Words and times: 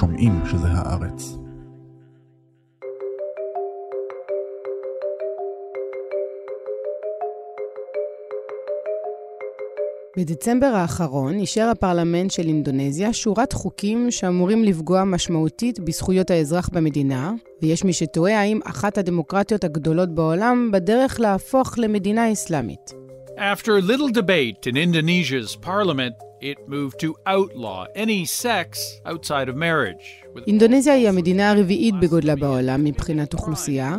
שומעים 0.00 0.32
שזה 0.50 0.66
הארץ. 0.70 1.38
בדצמבר 10.16 10.66
האחרון 10.66 11.34
אישר 11.34 11.68
הפרלמנט 11.68 12.30
של 12.30 12.46
אינדונזיה 12.46 13.12
שורת 13.12 13.52
חוקים 13.52 14.10
שאמורים 14.10 14.64
לפגוע 14.64 15.04
משמעותית 15.04 15.80
בזכויות 15.80 16.30
האזרח 16.30 16.68
במדינה, 16.68 17.32
ויש 17.62 17.84
מי 17.84 17.92
שתוהה 17.92 18.40
האם 18.40 18.60
אחת 18.64 18.98
הדמוקרטיות 18.98 19.64
הגדולות 19.64 20.14
בעולם 20.14 20.70
בדרך 20.72 21.20
להפוך 21.20 21.78
למדינה 21.78 22.32
אסלאמית. 22.32 22.94
After 23.36 23.80
little 23.80 24.12
debate 24.12 24.66
in 24.66 24.76
Indonesia's 24.76 25.56
parliament, 25.56 26.27
it 26.40 26.58
moved 26.68 26.98
to 27.00 27.14
outlaw 27.26 27.84
any 27.94 28.24
sex 28.24 28.78
outside 29.06 29.48
of 29.48 29.56
marriage. 29.56 30.28
אינדונזיה 30.46 30.94
היא 30.94 31.08
המדינה 31.08 31.50
הרביעית 31.50 31.94
בגודלה 32.00 32.36
בעולם 32.36 32.84
מבחינת 32.84 33.34
אוכלוסייה, 33.34 33.96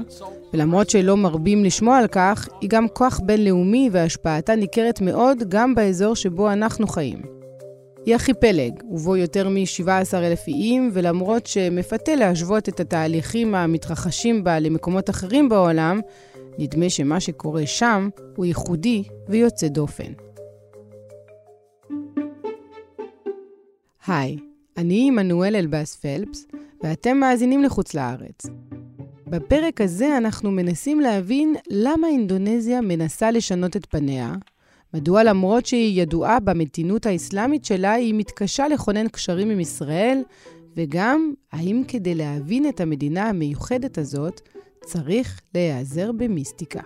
ולמרות 0.53 0.89
שלא 0.89 1.17
מרבים 1.17 1.63
לשמוע 1.63 1.97
על 1.97 2.07
כך, 2.07 2.47
היא 2.61 2.69
גם 2.69 2.87
כוח 2.93 3.19
בינלאומי 3.23 3.89
והשפעתה 3.91 4.55
ניכרת 4.55 5.01
מאוד 5.01 5.37
גם 5.49 5.75
באזור 5.75 6.15
שבו 6.15 6.51
אנחנו 6.51 6.87
חיים. 6.87 7.21
היא 8.05 8.13
ארכיפלג, 8.13 8.73
ובו 8.91 9.15
יותר 9.15 9.49
מ-17 9.49 10.17
אלף 10.17 10.47
איים, 10.47 10.89
ולמרות 10.93 11.45
שמפתה 11.45 12.15
להשוות 12.15 12.69
את 12.69 12.79
התהליכים 12.79 13.55
המתרחשים 13.55 14.43
בה 14.43 14.59
למקומות 14.59 15.09
אחרים 15.09 15.49
בעולם, 15.49 15.99
נדמה 16.57 16.89
שמה 16.89 17.19
שקורה 17.19 17.65
שם 17.65 18.09
הוא 18.35 18.45
ייחודי 18.45 19.03
ויוצא 19.27 19.67
דופן. 19.67 20.28
היי, 24.09 24.37
אני 24.77 25.07
עמנואל 25.07 25.55
אלבאס 25.55 25.95
פלפס, 25.95 26.45
ואתם 26.83 27.17
מאזינים 27.17 27.63
לחוץ 27.63 27.93
לארץ. 27.93 28.45
בפרק 29.27 29.81
הזה 29.81 30.17
אנחנו 30.17 30.51
מנסים 30.51 30.99
להבין 30.99 31.55
למה 31.69 32.07
אינדונזיה 32.07 32.81
מנסה 32.81 33.31
לשנות 33.31 33.75
את 33.75 33.85
פניה, 33.85 34.33
מדוע 34.93 35.23
למרות 35.23 35.65
שהיא 35.65 36.01
ידועה 36.01 36.39
במתינות 36.39 37.05
האסלאמית 37.05 37.65
שלה, 37.65 37.93
היא 37.93 38.13
מתקשה 38.13 38.67
לכונן 38.67 39.07
קשרים 39.07 39.49
עם 39.49 39.59
ישראל, 39.59 40.21
וגם 40.75 41.33
האם 41.51 41.83
כדי 41.87 42.15
להבין 42.15 42.69
את 42.69 42.81
המדינה 42.81 43.29
המיוחדת 43.29 43.97
הזאת, 43.97 44.41
צריך 44.85 45.41
להיעזר 45.55 46.11
במיסטיקה. 46.11 46.81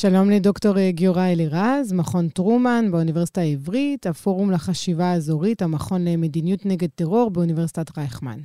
שלום 0.00 0.30
לדוקטור 0.30 0.90
גיורא 0.90 1.26
אלירז, 1.26 1.92
מכון 1.92 2.28
טרומן 2.28 2.90
באוניברסיטה 2.90 3.40
העברית, 3.40 4.06
הפורום 4.06 4.50
לחשיבה 4.50 5.04
האזורית, 5.04 5.62
המכון 5.62 6.04
למדיניות 6.04 6.66
נגד 6.66 6.88
טרור 6.94 7.30
באוניברסיטת 7.30 7.98
רייכמן. 7.98 8.40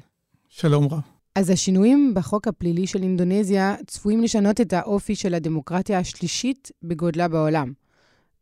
שלום 0.50 0.86
רב. 0.86 1.00
אז 1.36 1.50
השינויים 1.50 2.14
בחוק 2.16 2.48
הפלילי 2.48 2.88
של 2.88 3.04
אינדונזיה 3.04 3.76
צפויים 3.88 4.24
לשנות 4.24 4.62
את 4.62 4.74
האופי 4.74 5.16
של 5.16 5.34
הדמוקרטיה 5.34 6.00
השלישית 6.00 6.72
בגודלה 6.84 7.28
בעולם. 7.28 7.74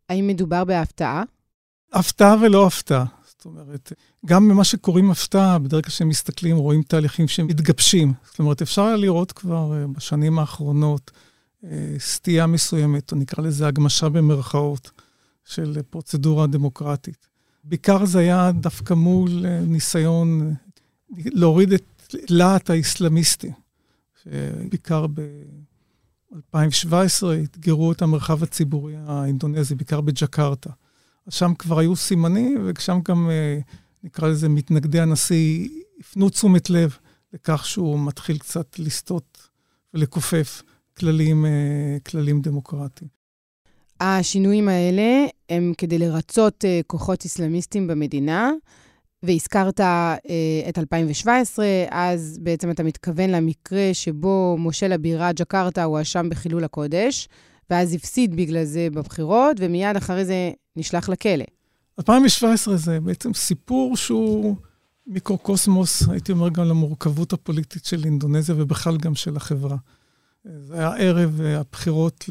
האם 0.09 0.27
מדובר 0.27 0.63
בהפתעה? 0.63 1.23
הפתעה 1.93 2.35
ולא 2.41 2.67
הפתעה. 2.67 3.05
זאת 3.27 3.45
אומרת, 3.45 3.93
גם 4.25 4.49
במה 4.49 4.63
שקוראים 4.63 5.11
הפתעה, 5.11 5.59
בדרך 5.59 5.85
כלל 5.85 5.91
כשהם 5.91 6.09
מסתכלים, 6.09 6.57
רואים 6.57 6.81
תהליכים 6.83 7.27
שמתגבשים. 7.27 8.13
זאת 8.25 8.39
אומרת, 8.39 8.61
אפשר 8.61 8.81
היה 8.81 8.95
לראות 8.95 9.31
כבר 9.31 9.73
אה, 9.73 9.87
בשנים 9.87 10.39
האחרונות 10.39 11.11
אה, 11.15 11.19
סטייה 11.97 12.47
מסוימת, 12.47 13.11
או 13.11 13.17
נקרא 13.17 13.43
לזה 13.43 13.67
הגמשה 13.67 14.09
במרכאות, 14.09 14.91
של 15.45 15.81
פרוצדורה 15.89 16.47
דמוקרטית. 16.47 17.27
בעיקר 17.63 18.05
זה 18.05 18.19
היה 18.19 18.51
דווקא 18.51 18.93
מול 18.93 19.45
אה, 19.45 19.59
ניסיון 19.59 20.53
להוריד 21.17 21.73
את 21.73 22.15
להט 22.29 22.69
האסלאמיסטי, 22.69 23.51
שבעיקר 24.23 25.07
ב-2017 25.07 27.23
אתגרו 27.43 27.91
את 27.91 28.01
המרחב 28.01 28.43
הציבורי 28.43 28.95
האינדונזי, 28.97 29.75
בעיקר 29.75 30.01
בג'קרטה. 30.01 30.69
אז 31.27 31.33
שם 31.33 31.53
כבר 31.59 31.79
היו 31.79 31.95
סימנים, 31.95 32.61
ושם 32.65 32.99
גם, 33.07 33.29
אה, 33.29 33.59
נקרא 34.03 34.27
לזה, 34.27 34.49
מתנגדי 34.49 34.99
הנשיא 34.99 35.69
הפנו 35.99 36.29
תשומת 36.29 36.69
לב 36.69 36.97
לכך 37.33 37.65
שהוא 37.65 37.99
מתחיל 37.99 38.37
קצת 38.37 38.79
לסטות 38.79 39.49
ולכופף 39.93 40.63
כללים, 40.99 41.45
אה, 41.45 41.97
כללים 42.07 42.41
דמוקרטיים. 42.41 43.09
השינויים 43.99 44.69
האלה 44.69 45.25
הם 45.49 45.73
כדי 45.77 45.97
לרצות 45.97 46.65
אה, 46.65 46.81
כוחות 46.87 47.25
אסלאמיסטים 47.25 47.87
במדינה, 47.87 48.51
והזכרת 49.23 49.79
אה, 49.79 50.15
את 50.69 50.77
2017, 50.77 51.65
אז 51.91 52.37
בעצם 52.41 52.71
אתה 52.71 52.83
מתכוון 52.83 53.29
למקרה 53.29 53.89
שבו 53.93 54.55
מושל 54.59 54.91
הבירה 54.91 55.31
ג'קרטה 55.31 55.83
הואשם 55.83 56.29
בחילול 56.29 56.63
הקודש, 56.63 57.27
ואז 57.69 57.93
הפסיד 57.93 58.35
בגלל 58.35 58.63
זה 58.63 58.87
בבחירות, 58.93 59.57
ומיד 59.59 59.95
אחרי 59.95 60.25
זה 60.25 60.51
נשלח 60.75 61.09
לכלא. 61.09 61.45
2017 61.99 62.77
זה 62.77 62.99
בעצם 62.99 63.33
סיפור 63.33 63.97
שהוא 63.97 64.55
מיקרוקוסמוס, 65.07 66.09
הייתי 66.09 66.31
אומר 66.31 66.49
גם 66.49 66.65
למורכבות 66.65 67.33
הפוליטית 67.33 67.85
של 67.85 68.05
אינדונזיה 68.05 68.55
ובכלל 68.57 68.97
גם 68.97 69.15
של 69.15 69.35
החברה. 69.35 69.77
זה 70.45 70.75
היה 70.75 70.95
ערב 70.95 71.41
הבחירות 71.41 72.25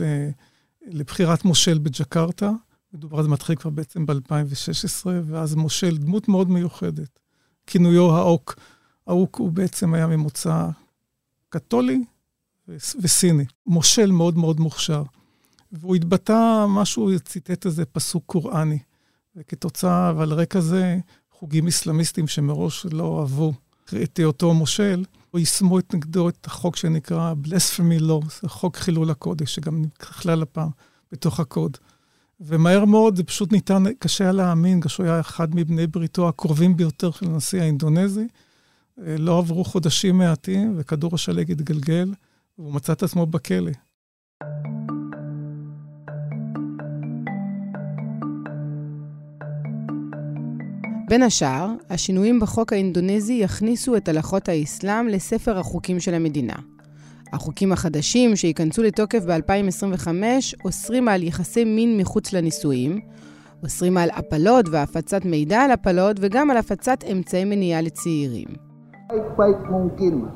לבחירת 0.86 1.44
מושל 1.44 1.78
בג'קרטה. 1.78 2.50
מדובר, 2.92 3.22
זה 3.22 3.28
מתחיל 3.28 3.56
כבר 3.56 3.70
בעצם 3.70 4.06
ב-2016, 4.06 5.06
ואז 5.24 5.54
מושל, 5.54 5.96
דמות 5.96 6.28
מאוד 6.28 6.50
מיוחדת. 6.50 7.18
כינויו 7.66 8.16
האוק. 8.16 8.54
האוק 9.06 9.36
הוא 9.36 9.52
בעצם 9.52 9.94
היה 9.94 10.06
ממוצא 10.06 10.68
קתולי 11.48 12.04
וסיני. 12.68 13.44
מושל 13.66 14.10
מאוד 14.10 14.36
מאוד 14.36 14.60
מוכשר. 14.60 15.02
והוא 15.72 15.96
התבטא 15.96 16.66
משהו, 16.68 17.10
ציטט 17.24 17.66
איזה 17.66 17.84
פסוק 17.84 18.22
קוראני. 18.26 18.78
וכתוצאה, 19.36 20.12
ועל 20.16 20.32
רקע 20.32 20.60
זה, 20.60 20.98
חוגים 21.30 21.66
אסלאמיסטים 21.66 22.28
שמראש 22.28 22.86
לא 22.90 23.20
אהבו 23.20 23.52
את 24.02 24.16
היותו 24.16 24.54
מושל, 24.54 25.04
יישמו 25.38 25.78
את 25.78 25.94
נגדו 25.94 26.28
את 26.28 26.46
החוק 26.46 26.76
שנקרא 26.76 27.34
blasphemy 27.44 28.00
law, 28.00 28.40
זה 28.42 28.48
חוק 28.48 28.76
חילול 28.76 29.10
הקודש, 29.10 29.54
שגם 29.54 29.82
נכלל 30.00 30.42
הפעם 30.42 30.70
בתוך 31.12 31.40
הקוד. 31.40 31.76
ומהר 32.40 32.84
מאוד 32.84 33.16
זה 33.16 33.24
פשוט 33.24 33.52
ניתן, 33.52 33.82
קשה 33.98 34.24
היה 34.24 34.32
להאמין, 34.32 34.80
כשהוא 34.80 35.06
היה 35.06 35.20
אחד 35.20 35.54
מבני 35.54 35.86
בריתו 35.86 36.28
הקרובים 36.28 36.76
ביותר 36.76 37.10
של 37.10 37.26
הנשיא 37.26 37.60
האינדונזי. 37.60 38.26
אה, 39.06 39.16
לא 39.18 39.38
עברו 39.38 39.64
חודשים 39.64 40.18
מעטים, 40.18 40.74
וכדור 40.76 41.14
השלג 41.14 41.50
התגלגל, 41.50 42.14
והוא 42.58 42.72
מצא 42.72 42.92
את 42.92 43.02
עצמו 43.02 43.26
בכלא. 43.26 43.72
בין 51.12 51.22
השאר, 51.22 51.66
השינויים 51.90 52.40
בחוק 52.40 52.72
האינדונזי 52.72 53.32
יכניסו 53.32 53.96
את 53.96 54.08
הלכות 54.08 54.48
האסלאם 54.48 55.08
לספר 55.08 55.58
החוקים 55.58 56.00
של 56.00 56.14
המדינה. 56.14 56.54
החוקים 57.32 57.72
החדשים 57.72 58.36
שייכנסו 58.36 58.82
לתוקף 58.82 59.24
ב-2025 59.24 60.08
אוסרים 60.64 61.08
על 61.08 61.22
יחסי 61.22 61.64
מין 61.64 61.98
מחוץ 61.98 62.32
לנישואים, 62.32 63.00
אוסרים 63.62 63.96
על 63.98 64.10
הפלות 64.12 64.68
והפצת 64.68 65.24
מידע 65.24 65.60
על 65.60 65.70
הפלות 65.70 66.16
וגם 66.20 66.50
על 66.50 66.56
הפצת 66.56 67.04
אמצעי 67.12 67.44
מניעה 67.44 67.80
לצעירים. 67.80 68.48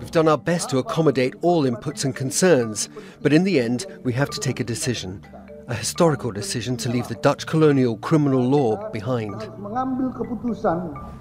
We've 0.00 0.10
done 0.10 0.28
our 0.28 0.42
best 0.50 0.68
to 0.70 0.78
accommodate 0.78 1.34
all 1.40 1.64
inputs 1.72 2.04
and 2.04 2.14
concerns, 2.14 2.88
but 3.22 3.32
in 3.32 3.42
the 3.44 3.58
end, 3.66 3.86
we 4.04 4.12
have 4.12 4.30
to 4.30 4.40
take 4.40 4.60
a 4.60 4.64
decision. 4.64 5.35
A 5.68 5.74
historical 5.74 6.30
decision 6.30 6.76
to 6.76 6.88
leave 6.88 7.08
the 7.08 7.18
Dutch 7.26 7.44
colonial 7.46 7.96
criminal 7.96 8.44
law 8.54 8.76
behind. 8.92 9.50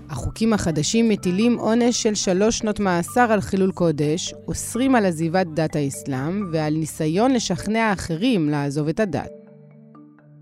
החוקים 0.10 0.54
החדשים 0.54 1.10
מטילים 1.10 1.60
עונש 1.60 2.04
של 2.04 2.16
שלוש 2.16 2.58
שנות 2.58 2.80
מאסר 2.80 3.32
על 3.32 3.42
חילול 3.42 3.72
קודש, 3.72 4.34
אוסרים 4.48 4.96
על 4.96 5.06
עזיבת 5.06 5.48
דת 5.54 5.76
האסלאם 5.76 6.50
ועל 6.52 6.74
ניסיון 6.74 7.32
לשכנע 7.32 7.94
אחרים 7.94 8.50
לעזוב 8.50 8.88
את 8.88 9.00
הדת. 9.00 9.30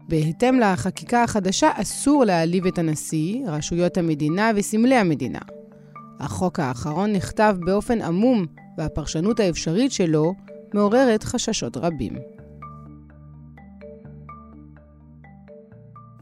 בהתאם 0.10 0.60
לחקיקה 0.60 1.24
החדשה, 1.24 1.70
אסור 1.76 2.26
להעליב 2.26 2.68
את 2.68 2.78
הנשיא, 2.78 3.48
רשויות 3.48 3.98
המדינה 3.98 4.52
וסמלי 4.56 4.96
המדינה. 4.96 5.40
החוק 6.20 6.60
האחרון 6.60 7.14
נכתב 7.14 7.56
באופן 7.66 8.02
עמום, 8.02 8.46
והפרשנות 8.78 9.40
האפשרית 9.40 9.92
שלו 9.92 10.34
מעוררת 10.74 11.24
חששות 11.24 11.78
רבים. 11.78 12.14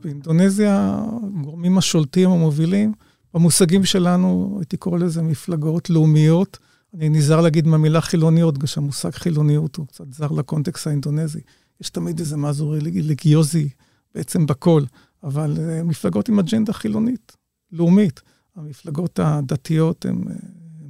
באינדונזיה, 0.03 1.03
גורמים 1.41 1.77
השולטים 1.77 2.29
המובילים, 2.29 2.93
במושגים 3.33 3.85
שלנו, 3.85 4.55
הייתי 4.59 4.77
קורא 4.77 4.99
לזה 4.99 5.21
מפלגות 5.21 5.89
לאומיות. 5.89 6.57
אני 6.93 7.09
נזהר 7.09 7.41
להגיד 7.41 7.67
מהמילה 7.67 8.01
חילוניות, 8.01 8.53
בגלל 8.57 8.67
שהמושג 8.67 9.09
חילוניות 9.09 9.75
הוא 9.75 9.87
קצת 9.87 10.13
זר 10.13 10.31
לקונטקסט 10.31 10.87
האינדונזי. 10.87 11.41
יש 11.81 11.89
תמיד 11.89 12.19
איזה 12.19 12.37
משהו 12.37 12.69
רליגיוזי 12.69 13.69
בעצם 14.15 14.45
בכל, 14.45 14.83
אבל 15.23 15.57
אה, 15.59 15.83
מפלגות 15.83 16.29
עם 16.29 16.39
אג'נדה 16.39 16.73
חילונית, 16.73 17.37
לאומית. 17.71 18.21
המפלגות 18.55 19.19
הדתיות 19.19 20.05
הן 20.05 20.23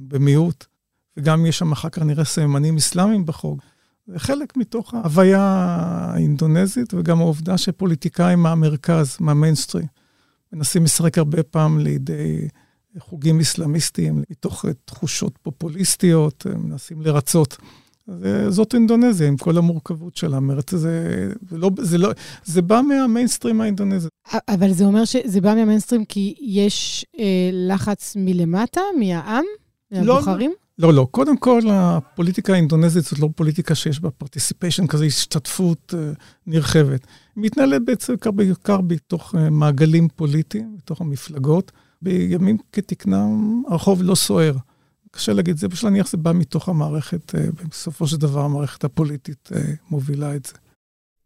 במיעוט, 0.08 0.64
וגם 1.16 1.46
יש 1.46 1.58
שם 1.58 1.72
אחר 1.72 1.88
כך 1.88 2.02
נראה 2.02 2.24
סממנים 2.24 2.76
אסלאמיים 2.76 3.26
בחוק. 3.26 3.60
זה 4.06 4.18
חלק 4.18 4.56
מתוך 4.56 4.94
ההוויה 4.94 5.42
האינדונזית, 6.12 6.94
וגם 6.94 7.20
העובדה 7.20 7.58
שפוליטיקאים 7.58 8.42
מהמרכז, 8.42 9.16
מהמיינסטרים, 9.20 9.86
מנסים 10.52 10.84
לשחק 10.84 11.18
הרבה 11.18 11.42
פעם 11.42 11.78
לידי 11.78 12.48
חוגים 12.98 13.40
אסלאמיסטיים, 13.40 14.22
מתוך 14.30 14.64
תחושות 14.84 15.38
פופוליסטיות, 15.42 16.46
מנסים 16.46 17.02
לרצות. 17.02 17.56
זאת 18.48 18.74
אינדונזיה 18.74 19.28
עם 19.28 19.36
כל 19.36 19.58
המורכבות 19.58 20.16
שלה. 20.16 20.36
אומרת, 20.36 20.68
זה, 20.76 21.28
זה, 21.50 21.58
לא, 21.58 21.70
זה, 21.78 21.98
לא, 21.98 22.10
זה 22.44 22.62
בא 22.62 22.80
מהמיינסטרים 22.88 23.60
האינדונזי. 23.60 24.08
אבל 24.48 24.72
זה 24.72 24.84
אומר 24.84 25.04
שזה 25.04 25.40
בא 25.40 25.54
מהמיינסטרים 25.54 26.04
כי 26.04 26.34
יש 26.40 27.06
אה, 27.18 27.50
לחץ 27.52 28.16
מלמטה, 28.16 28.80
מהעם, 28.98 29.44
מהבוחרים? 29.90 30.50
לא, 30.50 30.61
לא, 30.78 30.94
לא. 30.94 31.06
קודם 31.10 31.36
כל, 31.36 31.60
הפוליטיקה 31.70 32.52
האינדונזית 32.52 33.04
זאת 33.04 33.18
לא 33.18 33.28
פוליטיקה 33.36 33.74
שיש 33.74 34.00
בה 34.00 34.10
participation 34.10 34.86
כזה, 34.86 35.04
השתתפות 35.04 35.94
uh, 35.94 36.20
נרחבת. 36.46 37.06
היא 37.36 37.44
מתנהלת 37.44 37.84
בעצם 37.84 38.14
בעיקר 38.34 38.80
בתוך 38.80 39.34
uh, 39.34 39.38
מעגלים 39.50 40.08
פוליטיים, 40.16 40.76
בתוך 40.76 41.00
המפלגות. 41.00 41.72
בימים 42.02 42.56
כתקנם 42.72 43.62
הרחוב 43.68 44.02
לא 44.02 44.14
סוער. 44.14 44.56
קשה 45.10 45.32
להגיד, 45.32 45.56
זה 45.56 45.68
פשוט 45.68 45.84
להניח 45.84 46.06
שזה 46.06 46.16
בא 46.16 46.32
מתוך 46.32 46.68
המערכת, 46.68 47.34
uh, 47.34 47.66
בסופו 47.70 48.06
של 48.06 48.16
דבר 48.16 48.40
המערכת 48.40 48.84
הפוליטית 48.84 49.48
מובילה 49.90 50.36
את 50.36 50.44
זה. 50.44 50.52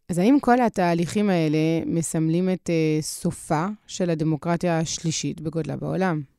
אז 0.09 0.19
האם 0.19 0.39
כל 0.41 0.61
התהליכים 0.61 1.31
האלה 1.31 1.59
מסמלים 1.87 2.51
את 2.51 2.71
סופה 3.01 3.67
של 3.87 4.11
הדמוקרטיה 4.11 4.79
השלישית 4.79 5.41
בגודלה 5.41 5.77
בעולם? 5.77 6.36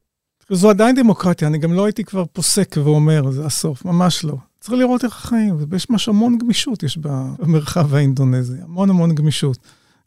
זו 0.52 0.70
עדיין 0.70 0.96
דמוקרטיה, 0.96 1.48
אני 1.48 1.58
גם 1.58 1.74
לא 1.74 1.86
הייתי 1.86 2.04
כבר 2.04 2.26
פוסק 2.26 2.76
ואומר, 2.84 3.32
זה 3.32 3.46
הסוף, 3.46 3.86
ממש 3.86 4.26
לא. 4.26 4.38
צריך 4.60 4.74
לראות 4.74 5.04
איך 5.04 5.26
החיים, 5.26 5.56
ויש 5.70 5.90
ממש 5.90 6.10
המון 6.10 6.38
גמישות 6.38 6.84
יש 6.84 6.98
במרחב 6.98 7.96
האינדונזי, 7.96 8.58
המון 8.62 8.90
המון 8.90 9.16
גמישות. 9.16 9.58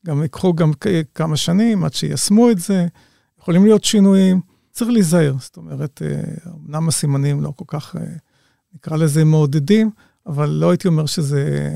גם 0.07 0.23
ייקחו 0.23 0.55
גם 0.55 0.73
כמה 1.15 1.37
שנים 1.37 1.85
עד 1.85 1.95
שיישמו 1.95 2.51
את 2.51 2.59
זה, 2.59 2.87
יכולים 3.41 3.65
להיות 3.65 3.85
שינויים, 3.85 4.41
צריך 4.73 4.91
להיזהר. 4.91 5.35
זאת 5.41 5.57
אומרת, 5.57 6.03
אה, 6.05 6.23
אמנם 6.67 6.89
הסימנים 6.89 7.41
לא 7.41 7.53
כל 7.57 7.65
כך, 7.69 7.97
אה, 7.97 8.03
נקרא 8.75 8.97
לזה 8.97 9.25
מעודדים, 9.25 9.91
אבל 10.27 10.49
לא 10.49 10.71
הייתי 10.71 10.89
אומר 10.89 11.07
שזה 11.07 11.69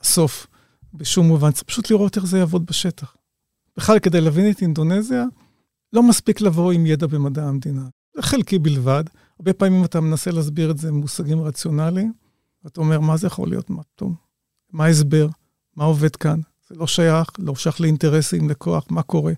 הסוף 0.00 0.46
בשום 0.94 1.26
מובן. 1.26 1.50
צריך 1.50 1.64
פשוט 1.64 1.90
לראות 1.90 2.16
איך 2.16 2.26
זה 2.26 2.38
יעבוד 2.38 2.66
בשטח. 2.66 3.16
בכלל, 3.76 3.98
כדי 3.98 4.20
להבין 4.20 4.50
את 4.50 4.62
אינדונזיה, 4.62 5.24
לא 5.92 6.02
מספיק 6.02 6.40
לבוא 6.40 6.72
עם 6.72 6.86
ידע 6.86 7.06
במדע 7.06 7.44
המדינה. 7.44 7.88
זה 8.16 8.22
חלקי 8.22 8.58
בלבד. 8.58 9.04
הרבה 9.38 9.52
פעמים 9.52 9.84
אתה 9.84 10.00
מנסה 10.00 10.30
להסביר 10.30 10.70
את 10.70 10.78
זה 10.78 10.88
במושגים 10.88 11.40
רציונליים, 11.40 12.12
ואתה 12.64 12.80
אומר, 12.80 13.00
מה 13.00 13.16
זה 13.16 13.26
יכול 13.26 13.48
להיות? 13.48 13.70
מה 13.70 13.82
פתאום? 13.82 14.14
מה 14.72 14.84
ההסבר? 14.84 15.28
מה 15.76 15.84
עובד 15.84 16.16
כאן? 16.16 16.40
זה 16.68 16.74
לא 16.74 16.86
שייך, 16.86 17.30
לא 17.38 17.54
שייך 17.54 17.80
לאינטרסים, 17.80 18.50
לכוח, 18.50 18.84
מה 18.90 19.02
קורה? 19.02 19.32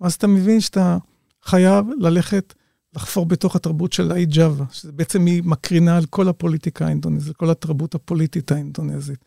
ואז 0.00 0.14
אתה 0.14 0.26
מבין 0.26 0.60
שאתה 0.60 0.98
חייב 1.44 1.86
ללכת 1.98 2.54
לחפור 2.96 3.26
בתוך 3.26 3.56
התרבות 3.56 3.92
של 3.92 4.12
האי 4.12 4.26
ג'אווה, 4.26 4.66
שזה 4.72 4.92
בעצם 4.92 5.26
היא 5.26 5.42
מקרינה 5.42 5.96
על 5.96 6.06
כל 6.06 6.28
הפוליטיקה 6.28 6.86
האינדונזית, 6.86 7.36
כל 7.36 7.50
התרבות 7.50 7.94
הפוליטית 7.94 8.52
האינדונזית. 8.52 9.24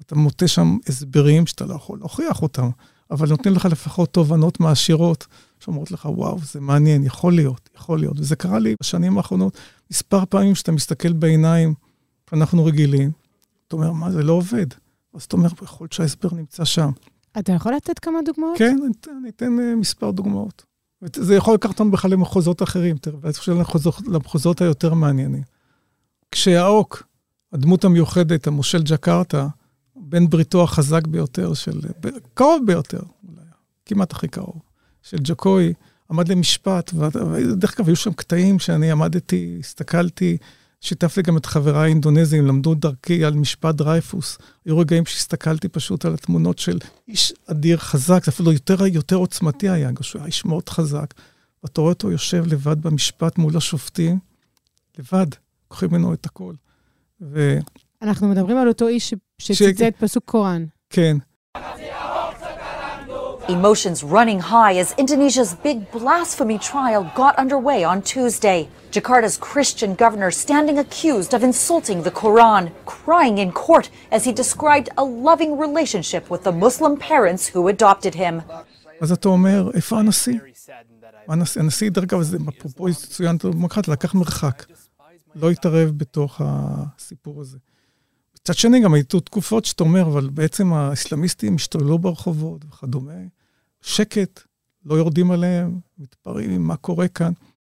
אתה 0.00 0.14
מוטה 0.14 0.48
שם 0.48 0.78
הסברים 0.86 1.46
שאתה 1.46 1.66
לא 1.66 1.74
יכול 1.74 1.98
להוכיח 1.98 2.42
אותם, 2.42 2.68
אבל 3.10 3.28
נותנים 3.28 3.54
לך 3.54 3.64
לפחות 3.64 4.12
תובנות 4.12 4.60
מעשירות 4.60 5.26
שאומרות 5.60 5.90
לך, 5.90 6.04
וואו, 6.04 6.38
זה 6.52 6.60
מעניין, 6.60 7.04
יכול 7.04 7.32
להיות, 7.32 7.68
יכול 7.76 7.98
להיות. 7.98 8.20
וזה 8.20 8.36
קרה 8.36 8.58
לי 8.58 8.74
בשנים 8.82 9.18
האחרונות 9.18 9.58
מספר 9.90 10.24
פעמים 10.24 10.54
שאתה 10.54 10.72
מסתכל 10.72 11.12
בעיניים, 11.12 11.74
אנחנו 12.32 12.64
רגילים, 12.64 13.10
אתה 13.68 13.76
אומר, 13.76 13.92
מה, 13.92 14.10
זה 14.10 14.22
לא 14.22 14.32
עובד. 14.32 14.66
אז 15.14 15.22
אתה 15.22 15.36
אומר, 15.36 15.48
יכול 15.62 15.84
להיות 15.84 15.92
שההסבר 15.92 16.28
נמצא 16.32 16.64
שם. 16.64 16.90
אתה 17.38 17.52
יכול 17.52 17.74
לתת 17.74 17.98
כמה 17.98 18.18
דוגמאות? 18.24 18.58
כן, 18.58 18.76
אני 18.84 18.92
אתן, 19.00 19.10
אני 19.20 19.28
אתן 19.28 19.56
uh, 19.58 19.76
מספר 19.80 20.10
דוגמאות. 20.10 20.64
זה 21.16 21.34
יכול 21.34 21.54
לקחת 21.54 21.72
אותנו 21.72 21.90
בכלל 21.90 22.10
למחוזות 22.10 22.62
אחרים, 22.62 22.96
ואני 23.20 23.32
חושב 23.32 23.52
למחוזות 24.06 24.60
היותר 24.60 24.94
מעניינים. 24.94 25.42
כשהאוק, 26.30 27.02
הדמות 27.52 27.84
המיוחדת, 27.84 28.46
המושל 28.46 28.82
ג'קרטה, 28.82 29.48
בן 29.96 30.26
בריתו 30.26 30.62
החזק 30.62 31.06
ביותר 31.06 31.54
של, 31.54 31.80
קרוב 32.34 32.62
ביותר, 32.66 33.00
אולי, 33.28 33.42
כמעט 33.86 34.12
הכי 34.12 34.28
קרוב, 34.28 34.60
של 35.02 35.16
ג'קוי, 35.20 35.72
עמד 36.10 36.28
למשפט, 36.28 36.90
ודרך 36.94 37.74
אגב, 37.80 37.86
היו 37.88 37.96
שם 37.96 38.12
קטעים 38.12 38.58
שאני 38.58 38.90
עמדתי, 38.90 39.56
הסתכלתי, 39.60 40.36
שיתפתי 40.80 41.22
גם 41.22 41.36
את 41.36 41.46
חבריי 41.46 41.82
האינדונזים, 41.82 42.46
למדו 42.46 42.74
דרכי 42.74 43.24
על 43.24 43.34
משפט 43.34 43.74
דרייפוס. 43.74 44.38
היו 44.64 44.78
רגעים 44.78 45.06
שהסתכלתי 45.06 45.68
פשוט 45.68 46.04
על 46.04 46.14
התמונות 46.14 46.58
של 46.58 46.78
איש 47.08 47.32
אדיר 47.46 47.78
חזק, 47.78 48.24
זה 48.24 48.30
אפילו 48.30 48.52
יותר, 48.52 48.86
יותר 48.86 49.16
עוצמתי 49.16 49.68
היה, 49.68 49.90
שהוא 50.00 50.20
היה 50.20 50.26
איש 50.26 50.44
מאוד 50.44 50.68
חזק. 50.68 51.14
ואתה 51.62 51.80
רואה 51.80 51.92
אותו 51.92 52.10
יושב 52.10 52.44
לבד 52.46 52.82
במשפט 52.82 53.38
מול 53.38 53.56
השופטים, 53.56 54.18
לבד, 54.98 55.26
לוקחים 55.70 55.88
ממנו 55.90 56.14
את 56.14 56.26
הכל. 56.26 56.54
ו... 57.20 57.58
אנחנו 58.02 58.28
מדברים 58.28 58.58
על 58.58 58.68
אותו 58.68 58.88
איש 58.88 59.14
שציטט 59.38 59.94
ש... 59.98 60.02
פסוק 60.02 60.24
קוראן. 60.24 60.64
כן. 60.90 61.16
Emotions 63.57 64.03
running 64.17 64.39
high 64.39 64.75
as 64.83 64.95
Indonesia's 65.03 65.53
big 65.67 65.77
blasphemy 65.91 66.57
trial 66.71 67.03
got 67.21 67.33
underway 67.43 67.79
on 67.91 68.01
Tuesday. 68.01 68.59
Jakarta's 68.91 69.37
Christian 69.49 69.91
governor 70.03 70.31
standing 70.31 70.77
accused 70.85 71.31
of 71.33 71.41
insulting 71.43 71.99
the 72.07 72.15
Quran, 72.21 72.63
crying 72.85 73.37
in 73.43 73.51
court 73.51 73.89
as 74.15 74.21
he 74.27 74.31
described 74.43 74.89
a 74.97 75.05
loving 75.29 75.51
relationship 75.65 76.23
with 76.31 76.41
the 76.47 76.55
Muslim 76.65 76.93
parents 76.97 77.43
who 77.53 77.67
adopted 77.67 78.15
him. 78.15 78.41
אז 79.01 79.11
אתה 79.11 79.27
אומר, 79.29 79.71
איפה 79.73 79.99
הנשיא? 79.99 80.39
הנשיא, 81.27 81.61
הנשיא 81.61 81.89
דרך 81.89 82.03
אגב, 82.03 82.21
אפרופו 82.49 82.87
צוין 82.93 83.37
דמוקרטיה, 83.37 83.93
לקח 83.93 84.15
מרחק. 84.15 84.65
לא 85.35 85.51
התערב 85.51 85.91
בתוך 85.97 86.41
הסיפור 86.43 87.41
הזה. 87.41 87.57
מצד 88.41 88.53
שני, 88.53 88.79
גם 88.79 88.93
היו 88.93 89.03
תקופות 89.03 89.65
שאתה 89.65 89.83
אומר, 89.83 90.01
אבל 90.01 90.29
בעצם 90.29 90.73
האסלאמיסטים 90.73 91.55
השתוללו 91.55 91.99
ברחובות 91.99 92.65
וכדומה. 92.69 93.11
שקט, 93.82 94.40
לא 94.84 94.94
יורדים 94.94 95.30
עליהם, 95.30 95.80
מתפרעים, 95.98 96.62
מה 96.62 96.76
קורה 96.76 97.08
כאן. 97.08 97.32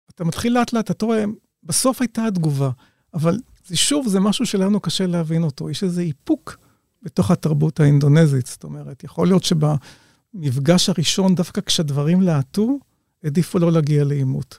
אתה 0.10 0.24
מתחיל 0.24 0.54
לאט 0.54 0.74
לאט, 0.74 0.92
אתה 0.92 1.06
רואה, 1.06 1.24
בסוף 1.64 2.02
הייתה 2.02 2.26
התגובה, 2.26 2.70
אבל 3.14 3.40
זה 3.68 3.78
שוב, 3.78 4.08
זה 4.08 4.20
משהו 4.20 4.46
שלנו 4.46 4.80
קשה 4.80 5.08
להבין 5.08 5.44
אותו. 5.44 5.70
יש 5.70 5.84
איזה 5.84 6.02
איפוק 6.02 6.58
בתוך 7.04 7.32
התרבות 7.32 7.80
האינדונזית. 7.80 8.48
זאת 8.48 8.64
אומרת, 8.64 9.04
יכול 9.04 9.28
להיות 9.28 9.44
שבמפגש 9.44 10.90
הראשון, 10.90 11.36
דווקא 11.36 11.62
כשהדברים 11.62 12.22
להטו, 12.22 12.80
העדיפו 13.24 13.60
לא 13.60 13.72
להגיע 13.72 14.04
לעימות. 14.04 14.58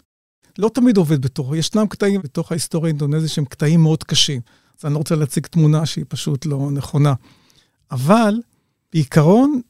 לא 0.59 0.71
תמיד 0.75 0.97
עובד 0.97 1.23
בתוכו, 1.23 1.57
ישנם 1.57 1.87
קטעים 1.87 2.23
בתוך 2.23 2.53
ההיסטוריה 2.53 2.89
האינדונזית 2.89 3.31
שהם 3.31 3.45
קטעים 3.45 3.83
מאוד 3.83 4.05
קשים. 4.05 4.41
אז 4.79 4.85
אני 4.85 4.93
לא 4.93 4.99
רוצה 4.99 5.15
להציג 5.15 5.47
תמונה 5.47 5.87
שהיא 5.87 6.05
פשוט 6.09 6.47
לא 6.47 6.71
נכונה. 6.71 7.15
אבל 7.91 8.35
בעיקרון, 8.93 9.61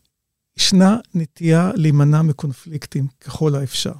ישנה 0.58 0.96
נטייה 1.14 1.70
להימנע 1.74 2.22
מקונפליקטים 2.22 3.06
ככל 3.20 3.54
האפשר. 3.54 3.92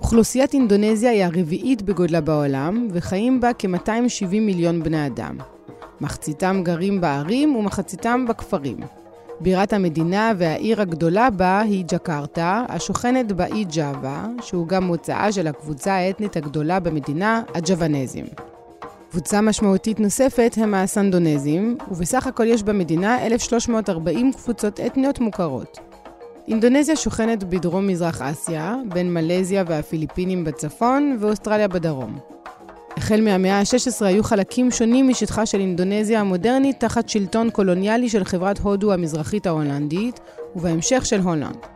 אוכלוסיית 0.00 0.54
אינדונזיה 0.54 1.10
היא 1.10 1.24
הרביעית 1.24 1.82
בגודלה 1.82 2.20
בעולם, 2.20 2.88
וחיים 2.92 3.40
בה 3.40 3.50
כ-270 3.58 4.26
מיליון 4.30 4.82
בני 4.82 5.06
אדם. 5.06 5.38
מחציתם 6.00 6.60
גרים 6.64 7.00
בערים 7.00 7.56
ומחציתם 7.56 8.24
בכפרים. 8.28 8.76
בירת 9.40 9.72
המדינה 9.72 10.32
והעיר 10.38 10.80
הגדולה 10.80 11.30
בה 11.30 11.60
היא 11.60 11.84
ג'קרטה, 11.88 12.64
השוכנת 12.68 13.32
באי 13.32 13.64
ג'אווה, 13.64 14.26
שהוא 14.42 14.68
גם 14.68 14.84
מוצאה 14.84 15.32
של 15.32 15.46
הקבוצה 15.46 15.92
האתנית 15.92 16.36
הגדולה 16.36 16.80
במדינה, 16.80 17.42
הג'וונזים. 17.54 18.51
קבוצה 19.12 19.40
משמעותית 19.40 20.00
נוספת 20.00 20.54
הם 20.56 20.74
הסנדונזים, 20.74 21.76
ובסך 21.90 22.26
הכל 22.26 22.46
יש 22.46 22.62
במדינה 22.62 23.26
1,340 23.26 24.32
קבוצות 24.32 24.80
אתניות 24.80 25.20
מוכרות. 25.20 25.78
אינדונזיה 26.48 26.96
שוכנת 26.96 27.44
בדרום-מזרח 27.44 28.22
אסיה, 28.22 28.76
בין 28.88 29.14
מלזיה 29.14 29.64
והפיליפינים 29.66 30.44
בצפון 30.44 31.16
ואוסטרליה 31.20 31.68
בדרום. 31.68 32.18
החל 32.96 33.20
מהמאה 33.20 33.58
ה-16 33.58 34.04
היו 34.04 34.24
חלקים 34.24 34.70
שונים 34.70 35.08
משטחה 35.08 35.46
של 35.46 35.60
אינדונזיה 35.60 36.20
המודרנית 36.20 36.80
תחת 36.80 37.08
שלטון 37.08 37.50
קולוניאלי 37.50 38.08
של 38.08 38.24
חברת 38.24 38.58
הודו 38.58 38.92
המזרחית 38.92 39.46
ההולנדית, 39.46 40.20
ובהמשך 40.56 41.06
של 41.06 41.20
הולנד. 41.20 41.71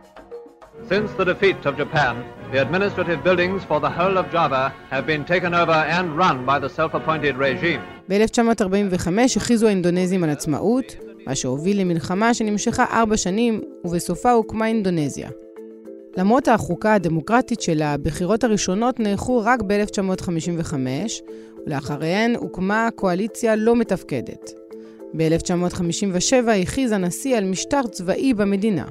Since 0.89 1.11
the 1.19 1.25
defeat 1.25 1.65
of 1.65 1.75
Japan, 1.75 2.15
the 2.51 2.59
administrative 2.65 3.19
buildings 3.27 3.61
for 3.69 3.79
the 3.85 3.91
whole 3.97 4.17
of 4.21 4.25
Java 4.31 4.63
have 4.89 5.05
been 5.05 5.23
taken 5.25 5.53
over 5.53 5.79
and 5.95 6.05
run 6.21 6.45
by 6.45 6.59
the 6.59 6.69
self-appointed 6.69 7.35
regime. 7.37 7.81
ב-1945 8.09 9.09
הכריזו 9.35 9.67
האינדונזים 9.67 10.23
על 10.23 10.29
עצמאות, 10.29 10.95
מה 11.25 11.35
שהוביל 11.35 11.81
למלחמה 11.81 12.33
שנמשכה 12.33 12.85
ארבע 12.91 13.17
שנים, 13.17 13.61
ובסופה 13.85 14.31
הוקמה 14.31 14.67
אינדונזיה. 14.67 15.29
למרות 16.17 16.47
החוקה 16.47 16.93
הדמוקרטית 16.93 17.61
שלה, 17.61 17.93
הבחירות 17.93 18.43
הראשונות 18.43 18.99
נערכו 18.99 19.41
רק 19.45 19.61
ב-1955, 19.61 20.73
ולאחריהן 21.65 22.35
הוקמה 22.35 22.89
קואליציה 22.95 23.55
לא 23.55 23.75
מתפקדת. 23.75 24.51
ב-1957 25.13 26.51
הכריז 26.61 26.91
הנשיא 26.91 27.37
על 27.37 27.45
משטר 27.45 27.81
צבאי 27.81 28.33
במדינה. 28.33 28.85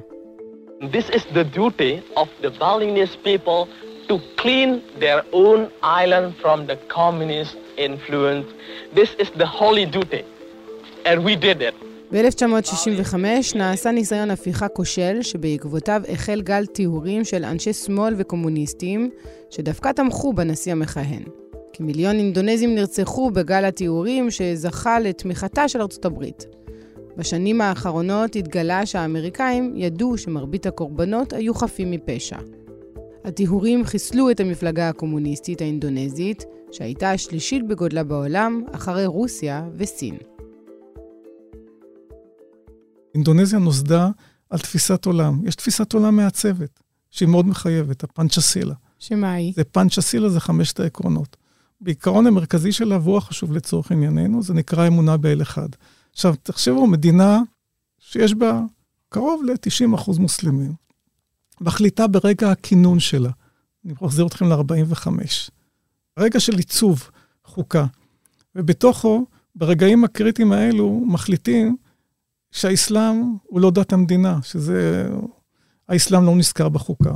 This 0.81 1.09
is 1.09 1.25
the 1.33 1.43
duty 1.43 2.03
of 2.15 2.29
the 2.43 2.51
Balinese 2.51 3.15
people 3.23 3.67
to 4.07 4.19
clean 4.37 4.83
their 4.99 5.23
own 5.33 5.71
island 5.81 6.35
from 6.39 6.67
the 6.67 6.77
communist 6.87 7.57
influence. 7.77 8.45
This 8.93 9.09
is 9.17 9.31
the 9.31 9.47
holy 9.47 9.87
duty, 9.87 10.23
and 11.03 11.23
we 11.25 11.35
did 11.35 11.61
it. 11.63 11.73
ב-1965 12.11 13.17
נעשה 13.55 13.91
ניסיון 13.91 14.31
הפיכה 14.31 14.67
כושל, 14.67 15.21
שבעקבותיו 15.21 16.01
החל 16.09 16.41
גל 16.41 16.65
טיהורים 16.65 17.25
של 17.25 17.45
אנשי 17.45 17.73
שמאל 17.73 18.13
וקומוניסטים, 18.17 19.09
שדווקא 19.49 19.91
תמכו 19.91 20.33
בנשיא 20.33 20.71
המכהן. 20.71 21.23
כמיליון 21.73 22.15
אינדונזים 22.15 22.75
נרצחו 22.75 23.31
בגל 23.31 23.65
הטיהורים 23.65 24.31
שזכה 24.31 24.99
לתמיכתה 24.99 25.67
של 25.67 25.81
ארצות 25.81 26.05
הברית. 26.05 26.45
בשנים 27.17 27.61
האחרונות 27.61 28.35
התגלה 28.35 28.85
שהאמריקאים 28.85 29.73
ידעו 29.75 30.17
שמרבית 30.17 30.65
הקורבנות 30.65 31.33
היו 31.33 31.53
חפים 31.53 31.91
מפשע. 31.91 32.37
הטיהורים 33.25 33.85
חיסלו 33.85 34.31
את 34.31 34.39
המפלגה 34.39 34.89
הקומוניסטית 34.89 35.61
האינדונזית, 35.61 36.45
שהייתה 36.71 37.11
השלישית 37.11 37.67
בגודלה 37.67 38.03
בעולם, 38.03 38.63
אחרי 38.71 39.05
רוסיה 39.05 39.67
וסין. 39.77 40.17
אינדונזיה 43.15 43.59
נוסדה 43.59 44.09
על 44.49 44.59
תפיסת 44.59 45.05
עולם. 45.05 45.41
יש 45.47 45.55
תפיסת 45.55 45.93
עולם 45.93 46.15
מעצבת, 46.15 46.79
שהיא 47.11 47.29
מאוד 47.29 47.47
מחייבת, 47.47 48.03
הפנצ'סילה. 48.03 48.73
שמה 48.99 49.33
היא? 49.33 49.53
זה 49.55 49.63
פנצ'סילה, 49.63 50.29
זה 50.29 50.39
חמשת 50.39 50.79
העקרונות. 50.79 51.37
בעיקרון 51.81 52.27
המרכזי 52.27 52.71
שלה, 52.71 52.97
והוא 53.01 53.17
החשוב 53.17 53.51
לצורך 53.51 53.91
ענייננו, 53.91 54.43
זה 54.43 54.53
נקרא 54.53 54.87
אמונה 54.87 55.17
באל 55.17 55.41
אחד. 55.41 55.69
עכשיו, 56.17 56.35
תחשבו, 56.43 56.87
מדינה 56.87 57.41
שיש 57.99 58.33
בה 58.33 58.61
קרוב 59.09 59.43
ל-90% 59.43 60.19
מוסלמים, 60.19 60.73
מחליטה 61.61 62.07
ברגע 62.07 62.51
הכינון 62.51 62.99
שלה, 62.99 63.29
אני 63.85 63.93
מחזיר 64.01 64.27
אתכם 64.27 64.45
ל-45, 64.45 65.07
רגע 66.19 66.39
של 66.39 66.57
עיצוב 66.57 67.09
חוקה, 67.45 67.85
ובתוכו, 68.55 69.25
ברגעים 69.55 70.03
הקריטיים 70.03 70.51
האלו, 70.51 71.03
מחליטים 71.05 71.77
שהאסלאם 72.51 73.35
הוא 73.43 73.61
לא 73.61 73.71
דת 73.71 73.93
המדינה, 73.93 74.39
שזה... 74.43 75.09
האסלאם 75.89 76.25
לא 76.25 76.35
נזכר 76.35 76.69
בחוקה. 76.69 77.13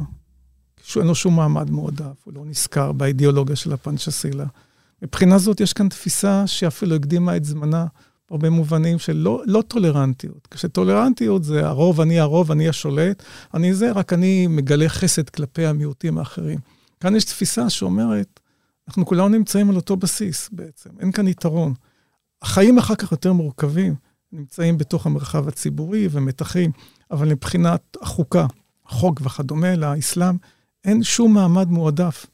שאין 0.84 1.08
לו 1.08 1.16
שום 1.16 1.36
מעמד 1.36 1.70
מועדף, 1.70 2.24
הוא 2.24 2.34
לא 2.34 2.46
נזכר 2.46 2.92
באידיאולוגיה 2.92 3.56
של 3.56 3.74
הפנצ'סילה. 3.74 4.46
מבחינה 5.02 5.38
זאת 5.38 5.60
יש 5.60 5.74
כאן 5.74 5.90
תפיסה 5.90 6.48
שאפילו 6.48 6.96
הקדימה 6.96 7.38
את 7.38 7.46
זמנה 7.46 7.86
בהרבה 8.32 8.50
מובנים 8.50 9.00
של 9.00 9.18
לא, 9.18 9.42
לא 9.46 9.62
טולרנטיות. 9.62 10.48
כשטולרנטיות 10.52 11.44
זה 11.44 11.68
הרוב, 11.68 12.02
אני 12.02 12.20
הרוב, 12.20 12.52
אני 12.52 12.70
השולט, 12.70 13.24
אני 13.54 13.74
זה, 13.74 13.92
רק 13.92 14.14
אני 14.14 14.48
מגלה 14.48 14.90
חסד 14.90 15.30
כלפי 15.30 15.66
המיעוטים 15.66 16.18
האחרים. 16.18 16.60
כאן 17.00 17.16
יש 17.16 17.26
תפיסה 17.26 17.70
שאומרת, 17.70 18.40
אנחנו 18.88 19.06
כולנו 19.06 19.30
נמצאים 19.30 19.70
על 19.70 19.76
אותו 19.76 19.98
בסיס 19.98 20.50
בעצם, 20.52 20.90
אין 21.00 21.12
כאן 21.12 21.28
יתרון. 21.28 21.74
החיים 22.42 22.78
אחר 22.78 22.96
כך 22.96 23.12
יותר 23.12 23.34
מורכבים, 23.34 23.96
נמצאים 24.32 24.78
בתוך 24.78 25.06
המרחב 25.06 25.48
הציבורי 25.48 26.08
ומתחים, 26.12 26.72
אבל 27.12 27.28
מבחינת 27.28 27.98
החוקה, 28.02 28.46
החוק 28.86 29.22
וכדומה 29.24 29.76
לאסלאם, 29.76 30.36
אין 30.86 31.04
שום 31.04 31.34
מעמד 31.34 31.70
מועדף. 31.70 32.26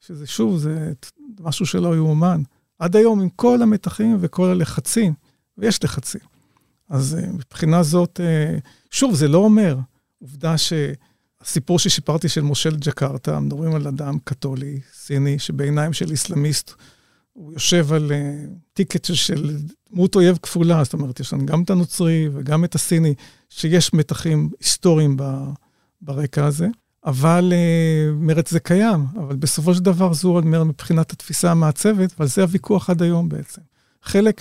שזה 0.00 0.26
שוב, 0.26 0.58
זה 0.58 0.92
משהו 1.40 1.66
שלא 1.66 1.96
יאומן. 1.96 2.42
עד 2.78 2.96
היום, 2.96 3.20
עם 3.20 3.28
כל 3.28 3.62
המתחים 3.62 4.16
וכל 4.20 4.48
הלחצים, 4.48 5.14
ויש 5.58 5.84
לחצים. 5.84 6.20
אז 6.88 7.18
אה, 7.20 7.32
מבחינה 7.32 7.82
זאת, 7.82 8.20
אה, 8.20 8.58
שוב, 8.90 9.14
זה 9.14 9.28
לא 9.28 9.38
אומר, 9.38 9.78
עובדה 10.18 10.54
שהסיפור 10.58 11.78
שסיפרתי 11.78 12.28
של 12.28 12.40
מושל 12.40 12.76
ג'קרטה, 12.76 13.40
מדברים 13.40 13.74
על 13.74 13.88
אדם 13.88 14.18
קתולי, 14.24 14.80
סיני, 14.94 15.38
שבעיניים 15.38 15.92
של 15.92 16.10
איסלאמיסט, 16.10 16.72
הוא 17.32 17.52
יושב 17.52 17.92
על 17.92 18.10
uh, 18.10 18.48
טיקט 18.72 19.04
של 19.14 19.56
דמות 19.92 20.14
אויב 20.14 20.38
כפולה, 20.42 20.84
זאת 20.84 20.92
אומרת, 20.92 21.20
יש 21.20 21.32
לנו 21.32 21.46
גם 21.46 21.62
את 21.62 21.70
הנוצרי 21.70 22.28
וגם 22.32 22.64
את 22.64 22.74
הסיני, 22.74 23.14
שיש 23.48 23.94
מתחים 23.94 24.50
היסטוריים 24.60 25.16
ברקע 26.00 26.46
הזה. 26.46 26.68
אבל 27.04 27.52
מרץ 28.14 28.50
זה 28.50 28.60
קיים, 28.60 29.06
אבל 29.16 29.36
בסופו 29.36 29.74
של 29.74 29.82
דבר 29.82 30.12
זו 30.12 30.36
אומר 30.36 30.64
מבחינת 30.64 31.12
התפיסה 31.12 31.50
המעצבת, 31.50 32.14
ועל 32.18 32.28
זה 32.28 32.42
הוויכוח 32.42 32.90
עד 32.90 33.02
היום 33.02 33.28
בעצם. 33.28 33.60
חלק 34.02 34.40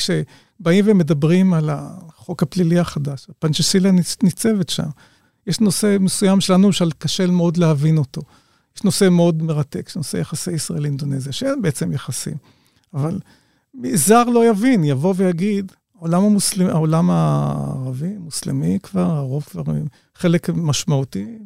שבאים 0.61 0.85
ומדברים 0.87 1.53
על 1.53 1.69
החוק 1.69 2.43
הפלילי 2.43 2.79
החדש, 2.79 3.27
הפנצ'סילה 3.29 3.91
ניצבת 4.23 4.69
שם. 4.69 4.89
יש 5.47 5.59
נושא 5.59 5.97
מסוים 5.99 6.41
שלנו 6.41 6.73
שקשה 6.73 7.27
מאוד 7.27 7.57
להבין 7.57 7.97
אותו. 7.97 8.21
יש 8.77 8.83
נושא 8.83 9.09
מאוד 9.09 9.43
מרתק, 9.43 9.85
יש 9.89 9.95
נושא 9.95 10.17
יחסי 10.17 10.51
ישראל-אינדונזיה, 10.51 11.31
שאין 11.31 11.61
בעצם 11.61 11.91
יחסים. 11.91 12.33
אבל 12.93 13.19
זר 13.93 14.23
לא 14.23 14.49
יבין, 14.49 14.83
יבוא 14.83 15.13
ויגיד, 15.17 15.71
העולם, 15.95 16.23
המוסלמ, 16.23 16.67
העולם 16.67 17.09
הערבי, 17.09 18.17
מוסלמי 18.17 18.79
כבר, 18.83 19.11
הרוב 19.11 19.43
כבר 19.43 19.63
חלק 20.15 20.49
משמעותי, 20.49 21.37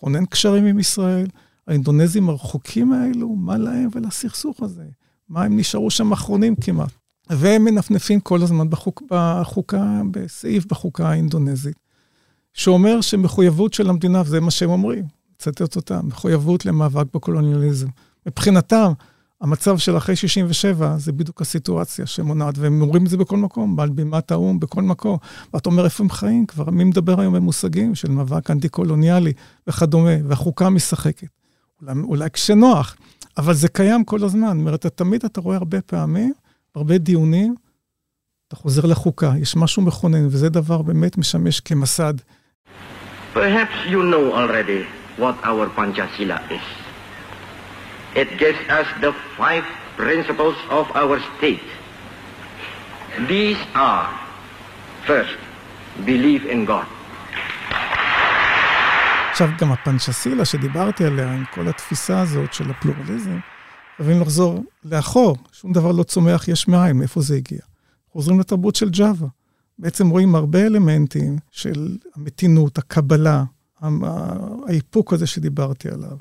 כונן 0.00 0.26
קשרים 0.26 0.66
עם 0.66 0.78
ישראל. 0.78 1.26
האינדונזים 1.66 2.28
הרחוקים 2.28 2.92
האלו, 2.92 3.28
מה 3.28 3.56
להם 3.58 3.88
ולסכסוך 3.92 4.62
הזה? 4.62 4.84
מה 5.28 5.42
הם 5.44 5.56
נשארו 5.58 5.90
שם 5.90 6.12
אחרונים 6.12 6.56
כמעט? 6.56 7.03
והם 7.30 7.64
מנפנפים 7.64 8.20
כל 8.20 8.42
הזמן 8.42 8.70
בחוק, 8.70 9.02
בחוקה, 9.10 10.00
בסעיף 10.10 10.66
בחוקה 10.66 11.08
האינדונזית, 11.08 11.76
שאומר 12.52 13.00
שמחויבות 13.00 13.74
של 13.74 13.90
המדינה, 13.90 14.22
וזה 14.24 14.40
מה 14.40 14.50
שהם 14.50 14.70
אומרים, 14.70 15.04
מצטט 15.34 15.76
אותם, 15.76 16.06
מחויבות 16.06 16.66
למאבק 16.66 17.06
בקולוניאליזם. 17.14 17.88
מבחינתם, 18.26 18.92
המצב 19.40 19.78
של 19.78 19.96
אחרי 19.96 20.16
67 20.16 20.96
זה 20.98 21.12
בדיוק 21.12 21.40
הסיטואציה 21.40 22.06
שמונעת, 22.06 22.58
והם 22.58 22.82
אומרים 22.82 23.04
את 23.04 23.10
זה 23.10 23.16
בכל 23.16 23.36
מקום, 23.36 23.80
על 23.80 23.90
בימת 23.90 24.30
האו"ם, 24.30 24.60
בכל 24.60 24.82
מקום. 24.82 25.18
ואתה 25.54 25.68
אומר, 25.68 25.84
איפה 25.84 26.02
הם 26.02 26.10
חיים 26.10 26.46
כבר? 26.46 26.70
מי 26.70 26.84
מדבר 26.84 27.20
היום 27.20 27.34
במושגים 27.34 27.94
של 27.94 28.10
מאבק 28.10 28.50
אנטי-קולוניאלי 28.50 29.32
וכדומה, 29.66 30.10
והחוקה 30.28 30.70
משחקת. 30.70 31.28
אולי, 31.82 32.00
אולי 32.00 32.30
כשנוח, 32.30 32.96
אבל 33.38 33.54
זה 33.54 33.68
קיים 33.68 34.04
כל 34.04 34.24
הזמן. 34.24 34.48
זאת 34.48 34.56
אומרת, 34.56 34.86
תמיד 34.86 35.24
אתה 35.24 35.40
רואה 35.40 35.56
הרבה 35.56 35.80
פעמים, 35.80 36.32
הרבה 36.76 36.98
דיונים, 36.98 37.54
אתה 38.48 38.56
חוזר 38.56 38.86
לחוקה, 38.86 39.32
יש 39.40 39.56
משהו 39.56 39.82
מכונן, 39.82 40.26
וזה 40.26 40.48
דבר 40.48 40.82
באמת 40.82 41.18
משמש 41.18 41.60
כמסד. 41.60 42.14
Perhaps 43.34 43.90
you 43.90 44.02
know 44.12 44.34
already 44.34 44.84
what 45.18 45.36
our 45.44 45.66
Panchasila 45.76 46.38
is. 46.50 46.66
It 48.14 48.28
gives 48.38 48.60
us 48.78 48.86
the 49.00 49.12
five 49.38 49.64
principles 49.96 50.56
of 50.78 50.86
our 51.02 51.16
state. 51.32 51.68
These 53.28 53.60
are, 53.74 54.08
first, 55.06 55.38
believe 56.04 56.44
in 56.46 56.66
God. 56.66 56.86
עכשיו, 59.30 59.48
גם 59.58 59.72
הפנצ'סילה 59.72 60.44
שדיברתי 60.44 61.04
עליה, 61.04 61.32
עם 61.32 61.44
כל 61.54 61.68
התפיסה 61.68 62.20
הזאת 62.20 62.54
של 62.54 62.70
הפלורליזם, 62.70 63.38
חייבים 63.96 64.20
לחזור 64.20 64.64
לאחור, 64.84 65.36
שום 65.52 65.72
דבר 65.72 65.92
לא 65.92 66.02
צומח 66.02 66.48
יש 66.48 66.68
מאין, 66.68 66.96
מאיפה 66.96 67.20
זה 67.20 67.36
הגיע. 67.36 67.60
חוזרים 68.12 68.40
לתרבות 68.40 68.76
של 68.76 68.90
ג'אווה. 68.90 69.28
בעצם 69.78 70.08
רואים 70.08 70.34
הרבה 70.34 70.66
אלמנטים 70.66 71.38
של 71.50 71.96
המתינות, 72.16 72.78
הקבלה, 72.78 73.44
האיפוק 74.66 75.12
הזה 75.12 75.26
שדיברתי 75.26 75.88
עליו. 75.88 76.16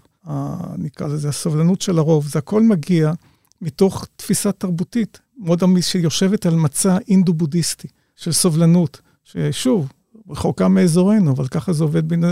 נקרא 0.77 1.07
לזה, 1.07 1.29
הסבלנות 1.29 1.81
של 1.81 1.97
הרוב, 1.97 2.27
זה 2.27 2.39
הכל 2.39 2.63
מגיע 2.63 3.13
מתוך 3.61 4.07
תפיסה 4.15 4.51
תרבותית, 4.51 5.19
מאוד 5.37 5.63
שיושבת 5.81 6.45
על 6.45 6.55
מצע 6.55 6.97
אינדו-בודהיסטי 7.07 7.87
של 8.15 8.31
סובלנות, 8.31 9.01
ששוב, 9.23 9.91
רחוקה 10.29 10.67
מאזורנו, 10.67 11.31
אבל 11.31 11.47
ככה 11.47 11.73
זה 11.73 11.83
עובד 11.83 12.07
בין... 12.09 12.23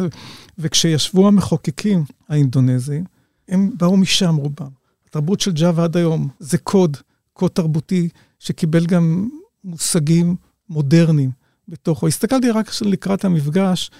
וכשישבו 0.57 1.27
המחוקקים 1.27 2.03
האינדונזיים, 2.29 3.03
הם 3.47 3.71
באו 3.77 3.97
משם 3.97 4.35
רובם. 4.35 4.80
התרבות 5.11 5.39
של 5.39 5.51
ג'אווה 5.51 5.83
עד 5.83 5.97
היום 5.97 6.27
זה 6.39 6.57
קוד, 6.57 6.97
קוד 7.33 7.51
תרבותי, 7.51 8.09
שקיבל 8.39 8.85
גם 8.85 9.29
מושגים 9.63 10.35
מודרניים 10.69 11.31
בתוכו. 11.67 12.07
הסתכלתי 12.07 12.51
רק 12.51 12.71
לקראת 12.81 13.25
המפגש, 13.25 13.91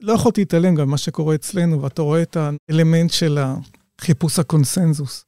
לא 0.00 0.12
יכולתי 0.12 0.40
להתעלם 0.40 0.74
גם 0.74 0.88
ממה 0.88 0.98
שקורה 0.98 1.34
אצלנו, 1.34 1.82
ואתה 1.82 2.02
רואה 2.02 2.22
את 2.22 2.36
האלמנט 2.36 3.10
של 3.10 3.38
חיפוש 4.00 4.38
הקונסנזוס. 4.38 5.24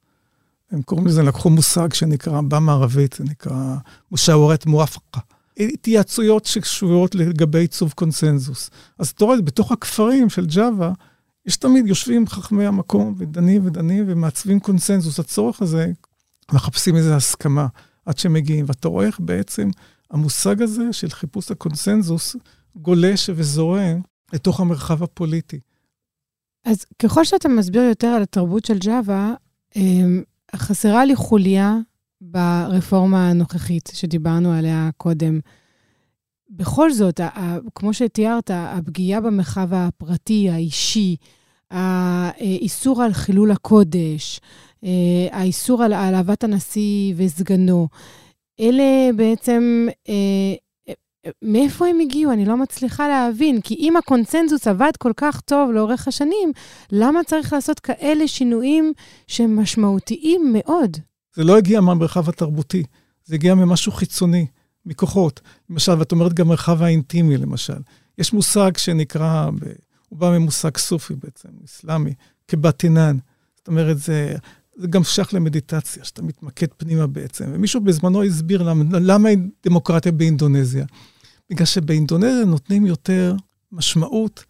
הם 0.71 0.81
קוראים 0.81 1.07
לזה, 1.07 1.23
לקחו 1.23 1.49
מושג 1.49 1.93
שנקרא, 1.93 2.41
בערבית, 2.41 3.13
זה 3.13 3.23
נקרא 3.23 3.75
musyawarah 4.11 4.65
mufakat. 4.65 5.19
התייעצויות 5.59 6.45
שקשורות 6.45 7.15
לגבי 7.15 7.59
עיצוב 7.59 7.93
קונסנזוס. 7.95 8.69
אז 8.99 9.09
אתה 9.09 9.25
רואה, 9.25 9.41
בתוך 9.41 9.71
הכפרים 9.71 10.29
של 10.29 10.45
ג'אווה, 10.45 10.91
יש 11.45 11.57
תמיד, 11.57 11.87
יושבים 11.87 12.27
חכמי 12.27 12.65
המקום 12.65 13.15
ודנים 13.17 13.65
ודנים 13.65 14.05
ומעצבים 14.07 14.59
קונסנזוס. 14.59 15.19
הצורך 15.19 15.61
הזה, 15.61 15.91
מחפשים 16.53 16.95
איזו 16.95 17.13
הסכמה 17.13 17.67
עד 18.05 18.17
שמגיעים. 18.17 18.65
ואתה 18.67 18.87
רואה 18.87 19.05
איך 19.05 19.19
בעצם 19.19 19.69
המושג 20.11 20.61
הזה 20.61 20.93
של 20.93 21.09
חיפוש 21.09 21.51
הקונסנזוס 21.51 22.35
גולש 22.75 23.29
וזורם 23.35 24.01
לתוך 24.33 24.59
המרחב 24.59 25.03
הפוליטי. 25.03 25.59
אז 26.65 26.85
ככל 26.99 27.25
שאתה 27.25 27.49
מסביר 27.49 27.81
יותר 27.81 28.07
על 28.07 28.21
התרבות 28.21 28.65
של 28.65 28.79
ג'אווה, 28.79 29.33
אמ, 29.75 30.23
חסרה 30.55 31.05
לי 31.05 31.15
חוליה 31.15 31.77
ברפורמה 32.21 33.29
הנוכחית 33.29 33.91
שדיברנו 33.93 34.51
עליה 34.51 34.89
קודם. 34.97 35.39
בכל 36.51 36.91
זאת, 36.91 37.19
כמו 37.75 37.93
שתיארת, 37.93 38.51
הפגיעה 38.53 39.21
במרחב 39.21 39.73
הפרטי, 39.73 40.49
האישי, 40.49 41.15
האיסור 41.71 43.03
על 43.03 43.13
חילול 43.13 43.51
הקודש, 43.51 44.39
אה, 44.83 44.89
האיסור 45.31 45.83
על 45.83 45.93
אהבת 45.93 46.43
הנשיא 46.43 47.13
וסגנו, 47.17 47.87
אלה 48.59 49.09
בעצם, 49.15 49.87
אה, 50.09 50.53
מאיפה 51.41 51.87
הם 51.87 51.99
הגיעו? 51.99 52.31
אני 52.31 52.45
לא 52.45 52.57
מצליחה 52.57 53.07
להבין. 53.07 53.61
כי 53.61 53.75
אם 53.75 53.97
הקונצנזוס 53.97 54.67
עבד 54.67 54.91
כל 54.99 55.11
כך 55.17 55.41
טוב 55.41 55.71
לאורך 55.71 56.07
השנים, 56.07 56.51
למה 56.91 57.23
צריך 57.23 57.53
לעשות 57.53 57.79
כאלה 57.79 58.27
שינויים 58.27 58.93
שהם 59.27 59.59
משמעותיים 59.59 60.53
מאוד? 60.53 60.97
זה 61.35 61.43
לא 61.43 61.57
הגיע 61.57 61.81
מהמרחב 61.81 62.29
התרבותי, 62.29 62.83
זה 63.25 63.35
הגיע 63.35 63.55
ממשהו 63.55 63.91
חיצוני, 63.91 64.45
מכוחות. 64.85 65.41
למשל, 65.69 65.91
ואת 65.99 66.11
אומרת 66.11 66.33
גם 66.33 66.47
מרחב 66.47 66.81
האינטימי, 66.81 67.37
למשל. 67.37 67.79
יש 68.17 68.33
מושג 68.33 68.77
שנקרא, 68.77 69.49
הוא 70.09 70.19
בא 70.19 70.37
ממושג 70.37 70.77
סופי 70.77 71.15
בעצם, 71.15 71.49
אסלאמי, 71.65 72.13
כבתינן. 72.47 73.17
זאת 73.57 73.67
אומרת, 73.67 73.97
זה, 73.97 74.35
זה 74.75 74.87
גם 74.87 75.03
שייך 75.03 75.33
למדיטציה, 75.33 76.03
שאתה 76.03 76.21
מתמקד 76.21 76.67
פנימה 76.77 77.07
בעצם. 77.07 77.45
ומישהו 77.53 77.81
בזמנו 77.81 78.23
הסביר 78.23 78.63
למה, 78.63 78.83
למה 78.99 79.29
דמוקרטיה 79.65 80.11
באינדונזיה. 80.11 80.85
בגלל 81.49 81.65
שבאינדונזיה 81.65 82.45
נותנים 82.45 82.85
יותר 82.85 83.35
משמעות 83.71 84.45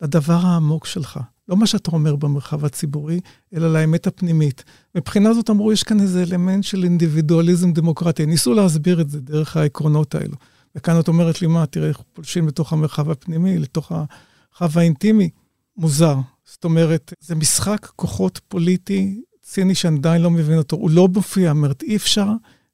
לדבר 0.00 0.38
העמוק 0.42 0.86
שלך. 0.86 1.20
לא 1.48 1.56
מה 1.56 1.66
שאתה 1.66 1.90
אומר 1.90 2.16
במרחב 2.16 2.64
הציבורי, 2.64 3.20
אלא 3.54 3.72
לאמת 3.72 4.06
הפנימית. 4.06 4.64
מבחינה 4.94 5.34
זאת 5.34 5.50
אמרו, 5.50 5.72
יש 5.72 5.82
כאן 5.82 6.00
איזה 6.00 6.22
אלמנט 6.22 6.64
של 6.64 6.84
אינדיבידואליזם 6.84 7.72
דמוקרטי. 7.72 8.26
ניסו 8.26 8.54
להסביר 8.54 9.00
את 9.00 9.10
זה 9.10 9.20
דרך 9.20 9.56
העקרונות 9.56 10.14
האלו. 10.14 10.36
וכאן 10.76 11.00
את 11.00 11.08
אומרת 11.08 11.42
לי, 11.42 11.46
מה, 11.46 11.66
תראה 11.66 11.88
איך 11.88 12.00
פולשים 12.12 12.48
לתוך 12.48 12.72
המרחב 12.72 13.10
הפנימי, 13.10 13.58
לתוך 13.58 13.92
המרחב 13.92 14.78
האינטימי. 14.78 15.30
מוזר. 15.76 16.16
זאת 16.44 16.64
אומרת, 16.64 17.12
זה 17.20 17.34
משחק 17.34 17.86
כוחות 17.96 18.40
פוליטי 18.48 19.20
ציני 19.42 19.74
שאני 19.74 19.98
עדיין 19.98 20.22
לא 20.22 20.30
מבין 20.30 20.58
אותו. 20.58 20.76
הוא 20.76 20.90
לא 20.90 21.08
מופיע, 21.08 21.50
אומרת, 21.50 21.82
אי 21.82 21.96
אפשר 21.96 22.28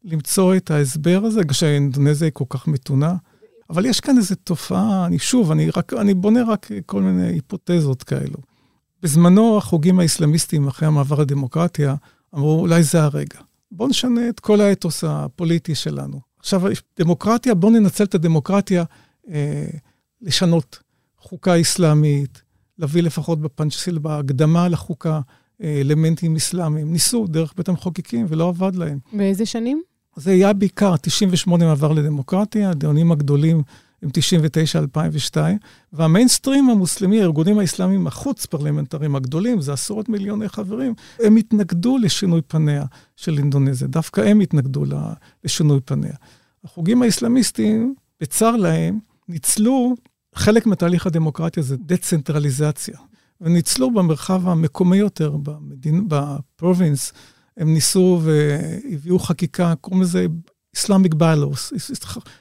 למצוא 0.05 0.57
את 0.57 0.71
ההסבר 0.71 1.23
הזה, 1.25 1.45
כשהאינדונזיה 1.45 2.27
היא 2.27 2.33
כל 2.33 2.45
כך 2.49 2.69
מתונה. 2.69 3.15
אבל 3.71 3.87
יש 3.87 4.01
כאן 4.01 4.17
איזו 4.17 4.35
תופעה, 4.45 5.07
אני 5.07 5.19
שוב, 5.19 5.51
אני, 5.51 5.71
רק, 5.77 5.93
אני 5.93 6.15
בונה 6.15 6.43
רק 6.43 6.69
כל 6.87 7.03
מיני 7.03 7.27
היפותזות 7.27 8.03
כאלו. 8.03 8.50
בזמנו 9.03 9.59
החוגים 9.59 10.01
האסלאמיסטיים 10.01 10.69
אחרי 10.69 10.89
המעבר 10.89 11.21
לדמוקרטיה 11.21 11.95
אמרו, 12.35 12.61
אולי 12.61 12.83
זה 12.83 13.03
הרגע. 13.03 13.39
בואו 13.73 13.89
נשנה 13.89 14.29
את 14.29 14.41
כל 14.41 14.61
האתוס 14.61 15.05
הפוליטי 15.05 15.75
שלנו. 15.75 16.21
עכשיו, 16.39 16.63
דמוקרטיה, 16.99 17.55
בואו 17.55 17.73
ננצל 17.73 18.05
את 18.05 18.15
הדמוקרטיה 18.15 18.85
אה, 19.31 19.67
לשנות 20.23 20.79
חוקה 21.19 21.61
אסלאמית, 21.61 22.43
להביא 22.79 23.03
לפחות 23.03 23.41
בפנצ'סיל, 23.41 23.99
בהקדמה 23.99 24.69
לחוקה, 24.69 25.21
אלמנטים 25.63 26.37
אסלאמיים. 26.37 26.93
ניסו 26.93 27.27
דרך 27.27 27.53
בית 27.57 27.69
המחוקקים 27.69 28.27
ולא 28.29 28.49
עבד 28.49 28.75
להם. 28.75 28.99
באיזה 29.13 29.47
שנים? 29.47 29.83
זה 30.17 30.31
היה 30.31 30.53
בעיקר, 30.53 30.97
98 30.97 31.67
מעבר 31.67 31.93
לדמוקרטיה, 31.93 32.71
הדיונים 32.71 33.13
הגדולים 33.13 33.63
עם 34.03 34.11
99-2002, 35.35 35.37
והמיינסטרים 35.93 36.71
המוסלמי, 36.71 37.21
הארגונים 37.21 37.59
האסלאמיים 37.59 38.07
החוץ-פרלמנטריים 38.07 39.17
הגדולים, 39.17 39.61
זה 39.61 39.73
עשרות 39.73 40.09
מיליוני 40.09 40.49
חברים, 40.49 40.95
הם 41.25 41.37
התנגדו 41.37 41.99
לשינוי 41.99 42.43
פניה 42.43 42.85
של 43.17 43.39
אינדונזיה, 43.39 43.89
דווקא 43.89 44.21
הם 44.21 44.41
התנגדו 44.41 44.85
לשינוי 45.45 45.81
פניה. 45.81 46.15
החוגים 46.65 47.03
האסלאמיסטיים, 47.03 47.95
בצר 48.21 48.57
להם, 48.57 48.99
ניצלו, 49.29 49.95
חלק 50.35 50.67
מתהליך 50.67 51.07
הדמוקרטיה 51.07 51.63
זה 51.63 51.77
דצנטרליזציה, 51.77 52.99
וניצלו 53.41 53.91
במרחב 53.91 54.49
המקומי 54.49 54.97
יותר, 54.97 55.37
בפרובינס, 56.09 57.13
הם 57.57 57.75
ניסו 57.75 58.21
והביאו 58.23 59.19
חקיקה, 59.19 59.75
קוראים 59.81 60.03
לזה 60.03 60.27
Islamic 60.77 61.15
Bylaws, 61.15 61.75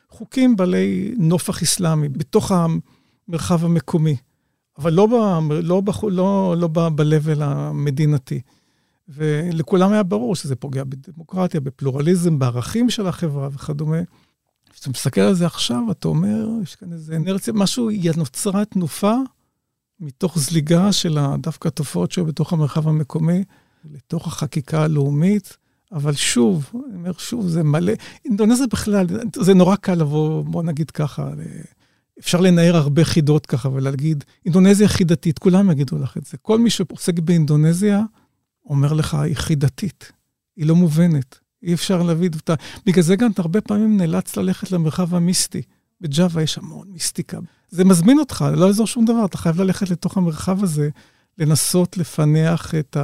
חוקים 0.09 0.55
בעלי 0.55 1.13
נופח 1.17 1.63
אסלאמי 1.63 2.09
בתוך 2.09 2.51
המרחב 2.51 3.65
המקומי, 3.65 4.15
אבל 4.77 4.93
לא, 4.93 5.05
ב, 5.05 5.13
לא, 5.51 5.81
ב, 5.81 5.89
לא, 6.03 6.55
לא 6.57 6.67
ב, 6.67 6.79
ב-level 6.79 7.43
המדינתי. 7.43 8.41
ולכולם 9.09 9.91
היה 9.91 10.03
ברור 10.03 10.35
שזה 10.35 10.55
פוגע 10.55 10.83
בדמוקרטיה, 10.83 11.59
בפלורליזם, 11.59 12.39
בערכים 12.39 12.89
של 12.89 13.07
החברה 13.07 13.49
וכדומה. 13.51 13.97
כשאתה 14.69 14.89
מסתכל 14.89 15.21
על 15.21 15.33
זה 15.33 15.45
עכשיו, 15.45 15.83
אתה 15.91 16.07
אומר, 16.07 16.47
יש 16.63 16.75
כאן 16.75 16.93
איזה 16.93 17.15
אנרציה, 17.15 17.53
משהו, 17.53 17.89
נוצרה 18.17 18.65
תנופה 18.65 19.13
מתוך 19.99 20.39
זליגה 20.39 20.91
של 20.91 21.17
דווקא 21.41 21.67
התופעות 21.67 22.11
שהיו 22.11 22.25
בתוך 22.25 22.53
המרחב 22.53 22.87
המקומי, 22.87 23.43
לתוך 23.91 24.27
החקיקה 24.27 24.83
הלאומית. 24.83 25.57
אבל 25.91 26.13
שוב, 26.13 26.71
אני 26.73 26.95
אומר 26.95 27.13
שוב, 27.17 27.47
זה 27.47 27.63
מלא, 27.63 27.93
אינדונזיה 28.25 28.67
בכלל, 28.67 29.05
זה 29.35 29.53
נורא 29.53 29.75
קל 29.75 29.95
לבוא, 29.95 30.43
בוא 30.43 30.63
נגיד 30.63 30.91
ככה, 30.91 31.29
אפשר 32.19 32.41
לנער 32.41 32.75
הרבה 32.75 33.05
חידות 33.05 33.45
ככה 33.45 33.69
ולהגיד, 33.69 34.23
אינדונזיה 34.45 34.87
חידתית, 34.87 35.39
כולם 35.39 35.71
יגידו 35.71 35.97
לך 35.97 36.17
את 36.17 36.25
זה. 36.25 36.37
כל 36.37 36.59
מי 36.59 36.69
שעוסק 36.69 37.19
באינדונזיה 37.19 38.01
אומר 38.65 38.93
לך, 38.93 39.13
היא 39.13 39.35
חידתית, 39.35 40.11
היא 40.57 40.65
לא 40.65 40.75
מובנת, 40.75 41.39
אי 41.63 41.73
אפשר 41.73 42.03
להביא 42.03 42.29
אותה. 42.35 42.53
בגלל 42.85 43.03
זה 43.03 43.15
גם 43.15 43.31
אתה 43.31 43.41
הרבה 43.41 43.61
פעמים 43.61 43.97
נאלץ 43.97 44.37
ללכת 44.37 44.71
למרחב 44.71 45.15
המיסטי. 45.15 45.61
בג'אווה 46.01 46.41
יש 46.41 46.57
המון 46.57 46.87
מיסטיקה. 46.91 47.37
זה 47.69 47.85
מזמין 47.85 48.19
אותך, 48.19 48.45
לא 48.55 48.65
יעזור 48.65 48.87
שום 48.87 49.05
דבר, 49.05 49.25
אתה 49.25 49.37
חייב 49.37 49.61
ללכת 49.61 49.89
לתוך 49.89 50.17
המרחב 50.17 50.63
הזה 50.63 50.89
לנסות 51.39 51.97
לפענח 51.97 52.75
את 52.75 52.97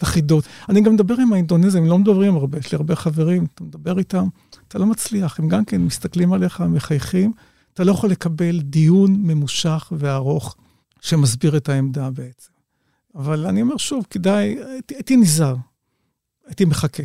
החידות. 0.00 0.44
אני 0.68 0.80
גם 0.80 0.94
מדבר 0.94 1.14
עם 1.20 1.32
האינדונזים, 1.32 1.82
הם 1.82 1.88
לא 1.88 1.98
מדברים 1.98 2.36
הרבה, 2.36 2.58
יש 2.58 2.72
לי 2.72 2.76
הרבה 2.76 2.96
חברים, 2.96 3.46
אתה 3.54 3.64
מדבר 3.64 3.98
איתם, 3.98 4.26
אתה 4.68 4.78
לא 4.78 4.86
מצליח, 4.86 5.40
הם 5.40 5.48
גם 5.48 5.64
כן 5.64 5.80
מסתכלים 5.80 6.32
עליך, 6.32 6.60
מחייכים, 6.60 7.32
אתה 7.74 7.84
לא 7.84 7.92
יכול 7.92 8.10
לקבל 8.10 8.60
דיון 8.60 9.16
ממושך 9.22 9.92
וארוך 9.98 10.56
שמסביר 11.00 11.56
את 11.56 11.68
העמדה 11.68 12.10
בעצם. 12.10 12.50
אבל 13.14 13.46
אני 13.46 13.62
אומר 13.62 13.76
שוב, 13.76 14.06
כדאי, 14.10 14.56
הייתי, 14.88 15.16
נזהר, 15.16 15.56
הייתי 16.46 16.64
מחכה. 16.64 17.02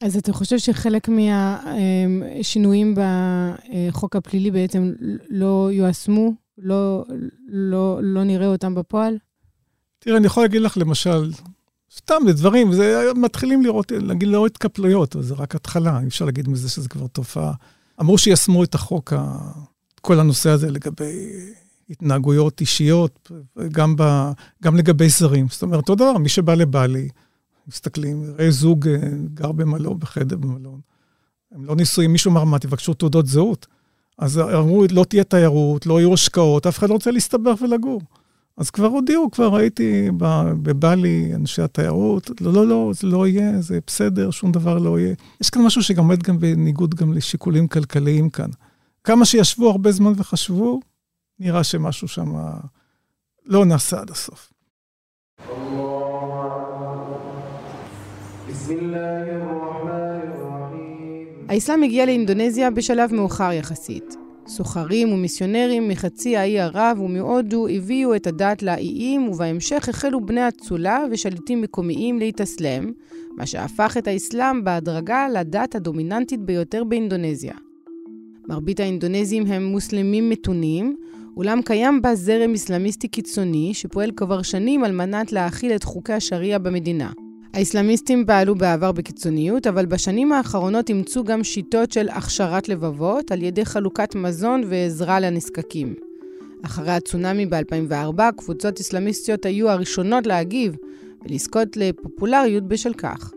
אז 0.00 0.16
אתה 0.16 0.32
חושב 0.32 0.58
שחלק 0.58 1.08
מהשינויים 1.08 2.94
בחוק 2.96 4.16
הפלילי 4.16 4.50
בעצם 4.50 4.92
לא 5.30 5.68
יושמו? 5.72 6.32
לא, 6.58 7.04
לא, 7.48 8.00
לא 8.02 8.24
נראה 8.24 8.46
אותם 8.46 8.74
בפועל? 8.74 9.18
תראה, 10.04 10.16
אני 10.16 10.26
יכול 10.26 10.42
להגיד 10.42 10.62
לך, 10.62 10.76
למשל, 10.76 11.32
סתם, 11.96 12.14
זה 12.26 12.32
דברים, 12.32 12.72
זה 12.72 13.10
מתחילים 13.16 13.62
לראות, 13.62 13.92
להגיד, 13.92 14.28
לא 14.28 14.46
התקפלויות, 14.46 15.16
זה 15.20 15.34
רק 15.34 15.54
התחלה, 15.54 16.00
אי 16.00 16.06
אפשר 16.06 16.24
להגיד 16.24 16.48
מזה 16.48 16.68
שזה 16.68 16.88
כבר 16.88 17.06
תופעה. 17.06 17.52
אמרו 18.00 18.18
שיישמו 18.18 18.64
את 18.64 18.74
החוק, 18.74 19.12
כל 20.00 20.20
הנושא 20.20 20.50
הזה 20.50 20.70
לגבי 20.70 21.30
התנהגויות 21.90 22.60
אישיות, 22.60 23.30
גם, 23.72 23.94
ב, 23.96 24.30
גם 24.62 24.76
לגבי 24.76 25.08
זרים. 25.08 25.46
זאת 25.50 25.62
אומרת, 25.62 25.76
אותו 25.76 25.94
דבר, 25.94 26.18
מי 26.18 26.28
שבא 26.28 26.54
לבלי, 26.54 27.08
מסתכלים, 27.68 28.34
ראה 28.38 28.50
זוג 28.50 28.88
אה, 28.88 28.96
גר 29.34 29.52
במלון, 29.52 29.98
בחדר 29.98 30.36
במלון. 30.36 30.80
הם 31.52 31.64
לא 31.64 31.76
נישואים, 31.76 32.12
מישהו 32.12 32.30
אמר, 32.30 32.44
מה, 32.44 32.58
תבקשו 32.58 32.94
תעודות 32.94 33.26
זהות? 33.26 33.66
אז 34.18 34.38
אמרו, 34.38 34.84
לא 34.90 35.04
תהיה 35.04 35.24
תיירות, 35.24 35.86
לא 35.86 36.00
יהיו 36.00 36.14
השקעות, 36.14 36.66
אף 36.66 36.78
אחד 36.78 36.88
לא 36.88 36.94
רוצה 36.94 37.10
להסתבך 37.10 37.54
ולגור. 37.62 38.00
אז 38.56 38.70
כבר 38.70 38.86
הודיעו, 38.86 39.30
כבר 39.30 39.48
ראיתי 39.48 40.08
בבלי, 40.62 41.34
אנשי 41.34 41.62
התיירות, 41.62 42.30
לא, 42.40 42.52
לא, 42.52 42.66
לא, 42.66 42.90
זה 42.94 43.06
לא 43.06 43.26
יהיה, 43.26 43.60
זה 43.60 43.78
בסדר, 43.86 44.30
שום 44.30 44.52
דבר 44.52 44.78
לא 44.78 44.98
יהיה. 44.98 45.14
יש 45.40 45.50
כאן 45.50 45.62
משהו 45.62 45.82
שגם 45.82 46.02
עומד 46.02 46.22
גם 46.22 46.38
בניגוד 46.38 46.94
גם 46.94 47.12
לשיקולים 47.12 47.68
כלכליים 47.68 48.30
כאן. 48.30 48.48
כמה 49.04 49.24
שישבו 49.24 49.70
הרבה 49.70 49.92
זמן 49.92 50.12
וחשבו, 50.16 50.80
נראה 51.38 51.64
שמשהו 51.64 52.08
שם 52.08 52.32
לא 53.46 53.64
נעשה 53.64 54.00
עד 54.00 54.10
הסוף. 54.10 54.52
האסלאם 61.48 61.82
הגיע 61.82 62.06
לאינדונזיה 62.06 62.70
בשלב 62.70 63.14
מאוחר 63.14 63.52
יחסית. 63.52 64.23
סוחרים 64.46 65.12
ומיסיונרים 65.12 65.88
מחצי 65.88 66.36
האי 66.36 66.60
ערב 66.60 67.00
ומהודו 67.00 67.68
הביאו 67.68 68.14
את 68.16 68.26
הדת 68.26 68.62
לאיים, 68.62 69.28
ובהמשך 69.28 69.88
החלו 69.88 70.26
בני 70.26 70.48
אצולה 70.48 71.04
ושליטים 71.10 71.62
מקומיים 71.62 72.18
להתאסלם, 72.18 72.92
מה 73.36 73.46
שהפך 73.46 73.96
את 73.98 74.06
האסלאם 74.06 74.64
בהדרגה 74.64 75.28
לדת 75.28 75.74
הדומיננטית 75.74 76.40
ביותר 76.40 76.84
באינדונזיה. 76.84 77.54
מרבית 78.48 78.80
האינדונזים 78.80 79.46
הם 79.46 79.64
מוסלמים 79.64 80.30
מתונים, 80.30 80.96
אולם 81.36 81.62
קיים 81.62 82.02
בה 82.02 82.14
זרם 82.14 82.54
אסלאמיסטי 82.54 83.08
קיצוני 83.08 83.74
שפועל 83.74 84.10
כבר 84.16 84.42
שנים 84.42 84.84
על 84.84 84.92
מנת 84.92 85.32
להכיל 85.32 85.72
את 85.72 85.84
חוקי 85.84 86.12
השריעה 86.12 86.58
במדינה. 86.58 87.10
האסלאמיסטים 87.54 88.24
פעלו 88.26 88.54
בעבר 88.54 88.92
בקיצוניות, 88.92 89.66
אבל 89.66 89.86
בשנים 89.86 90.32
האחרונות 90.32 90.88
אימצו 90.88 91.24
גם 91.24 91.44
שיטות 91.44 91.92
של 91.92 92.08
הכשרת 92.08 92.68
לבבות 92.68 93.32
על 93.32 93.42
ידי 93.42 93.64
חלוקת 93.64 94.14
מזון 94.14 94.62
ועזרה 94.68 95.20
לנזקקים. 95.20 95.94
אחרי 96.64 96.90
הצונאמי 96.92 97.46
ב-2004, 97.46 98.22
קבוצות 98.36 98.80
אסלאמיסטיות 98.80 99.46
היו 99.46 99.70
הראשונות 99.70 100.26
להגיב 100.26 100.76
ולזכות 101.24 101.76
לפופולריות 101.76 102.68
בשל 102.68 102.92
כך. 102.92 103.32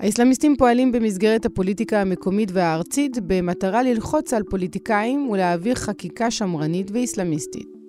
האסלאמיסטים 0.00 0.56
פועלים 0.56 0.92
במסגרת 0.92 1.44
הפוליטיקה 1.44 2.00
המקומית 2.00 2.50
והארצית 2.52 3.18
במטרה 3.26 3.82
ללחוץ 3.82 4.32
על 4.32 4.42
פוליטיקאים 4.42 5.30
ולהעביר 5.30 5.74
חקיקה 5.74 6.30
שמרנית 6.30 6.90
ואסלאמיסטית. 6.94 7.79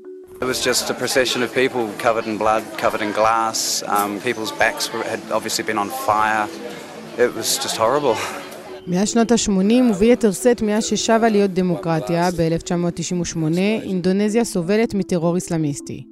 It 0.41 0.47
was 0.53 0.59
just 0.69 0.89
a 0.89 0.95
procession 0.95 1.43
of 1.43 1.53
people 1.53 1.83
covered 2.05 2.25
in 2.25 2.35
blood, 2.43 2.63
covered 2.83 3.03
in 3.07 3.11
glass. 3.11 3.83
Um, 3.95 4.19
people's 4.27 4.51
backs 4.61 4.91
were, 4.91 5.03
had 5.03 5.21
obviously 5.37 5.63
been 5.69 5.77
on 5.77 5.89
fire. 6.07 6.47
It 7.23 7.31
was 7.35 7.59
just 7.63 7.77
horrible. 7.77 8.15
מאז 8.87 9.09
שנות 9.09 9.31
ה-80 9.31 9.91
וביתר 9.91 10.31
שאת 10.31 10.61
מאז 10.61 10.83
ששבה 10.85 11.29
להיות 11.29 11.51
דמוקרטיה 11.51 12.31
ב-1998, 12.31 13.57
אינדונזיה 13.83 14.43
סובלת 14.43 14.93
מטרור 14.93 15.37
אסלאמיסטי. 15.37 16.03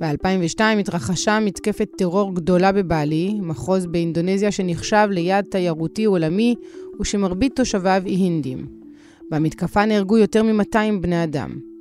ב-2002 0.00 0.60
התרחשה 0.80 1.40
מתקפת 1.40 1.88
טרור 1.98 2.34
גדולה 2.34 2.72
בבלי, 2.72 3.34
מחוז 3.40 3.86
באינדונזיה 3.86 4.52
שנחשב 4.52 5.08
ליעד 5.10 5.44
תיירותי 5.44 6.04
עולמי 6.04 6.54
ושמרבית 7.00 7.56
תושביו 7.56 8.02
היא 8.04 8.24
הינדים. 8.24 8.66
במתקפה 9.30 9.84
נהרגו 9.84 10.18
יותר 10.18 10.42
מ-200 10.42 11.00
בני 11.00 11.24
אדם. 11.24 11.75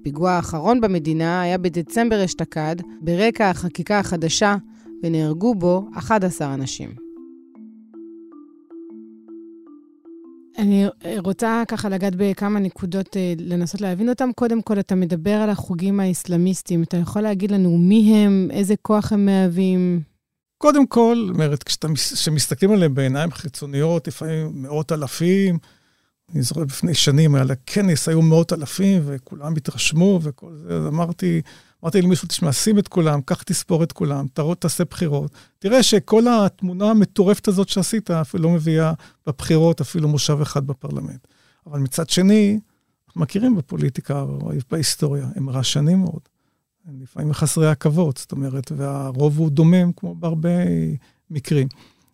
הפיגוע 0.00 0.30
האחרון 0.30 0.80
במדינה 0.80 1.42
היה 1.42 1.58
בדצמבר 1.58 2.24
אשתקד, 2.24 2.76
ברקע 3.00 3.50
החקיקה 3.50 3.98
החדשה, 3.98 4.56
ונהרגו 5.02 5.54
בו 5.54 5.88
11 5.94 6.54
אנשים. 6.54 6.90
אני 10.58 10.86
רוצה 11.18 11.62
ככה 11.68 11.88
לגעת 11.88 12.14
בכמה 12.16 12.60
נקודות, 12.60 13.16
אה, 13.16 13.34
לנסות 13.38 13.80
להבין 13.80 14.08
אותם. 14.08 14.30
קודם 14.34 14.62
כל, 14.62 14.78
אתה 14.78 14.94
מדבר 14.94 15.34
על 15.34 15.50
החוגים 15.50 16.00
האסלאמיסטיים. 16.00 16.82
אתה 16.82 16.96
יכול 16.96 17.22
להגיד 17.22 17.50
לנו 17.50 17.78
מי 17.78 18.14
הם, 18.16 18.48
איזה 18.50 18.74
כוח 18.82 19.12
הם 19.12 19.26
מהווים? 19.26 20.00
קודם 20.58 20.86
כל, 20.86 21.26
אומרת, 21.28 21.62
כשמסתכלים 21.62 22.72
עליהם 22.72 22.94
בעיניים 22.94 23.30
חיצוניות, 23.30 24.08
לפעמים 24.08 24.50
מאות 24.54 24.92
אלפים, 24.92 25.58
אני 26.34 26.42
זוכר 26.42 26.60
לפני 26.60 26.94
שנים, 26.94 27.34
היה 27.34 27.44
לה 27.44 27.54
כנס, 27.66 28.08
היו 28.08 28.22
מאות 28.22 28.52
אלפים, 28.52 29.02
וכולם 29.04 29.56
התרשמו 29.56 30.20
וכל 30.22 30.54
זה, 30.56 30.76
אז 30.76 30.86
אמרתי, 30.86 31.40
אמרתי 31.84 32.02
למישהו, 32.02 32.28
תשמע, 32.28 32.52
שים 32.52 32.78
את 32.78 32.88
כולם, 32.88 33.20
קח 33.20 33.42
תספור 33.42 33.82
את 33.82 33.92
כולם, 33.92 34.26
תראות, 34.32 34.60
תעשה 34.60 34.84
בחירות. 34.84 35.30
תראה 35.58 35.82
שכל 35.82 36.24
התמונה 36.28 36.90
המטורפת 36.90 37.48
הזאת 37.48 37.68
שעשית, 37.68 38.10
אפילו 38.10 38.44
לא 38.44 38.50
מביאה 38.50 38.92
בבחירות 39.26 39.80
אפילו 39.80 40.08
מושב 40.08 40.38
אחד 40.42 40.66
בפרלמנט. 40.66 41.26
אבל 41.66 41.78
מצד 41.80 42.10
שני, 42.10 42.60
מכירים 43.16 43.56
בפוליטיקה 43.56 44.24
בהיסטוריה, 44.70 45.26
הם 45.36 45.50
רעשנים 45.50 45.98
מאוד. 46.00 46.20
הם 46.86 47.00
לפעמים 47.02 47.32
חסרי 47.32 47.68
עכבות, 47.68 48.16
זאת 48.16 48.32
אומרת, 48.32 48.72
והרוב 48.76 49.38
הוא 49.38 49.50
דומם, 49.50 49.92
כמו 49.92 50.14
בהרבה 50.14 50.48
מקרים. 51.30 51.68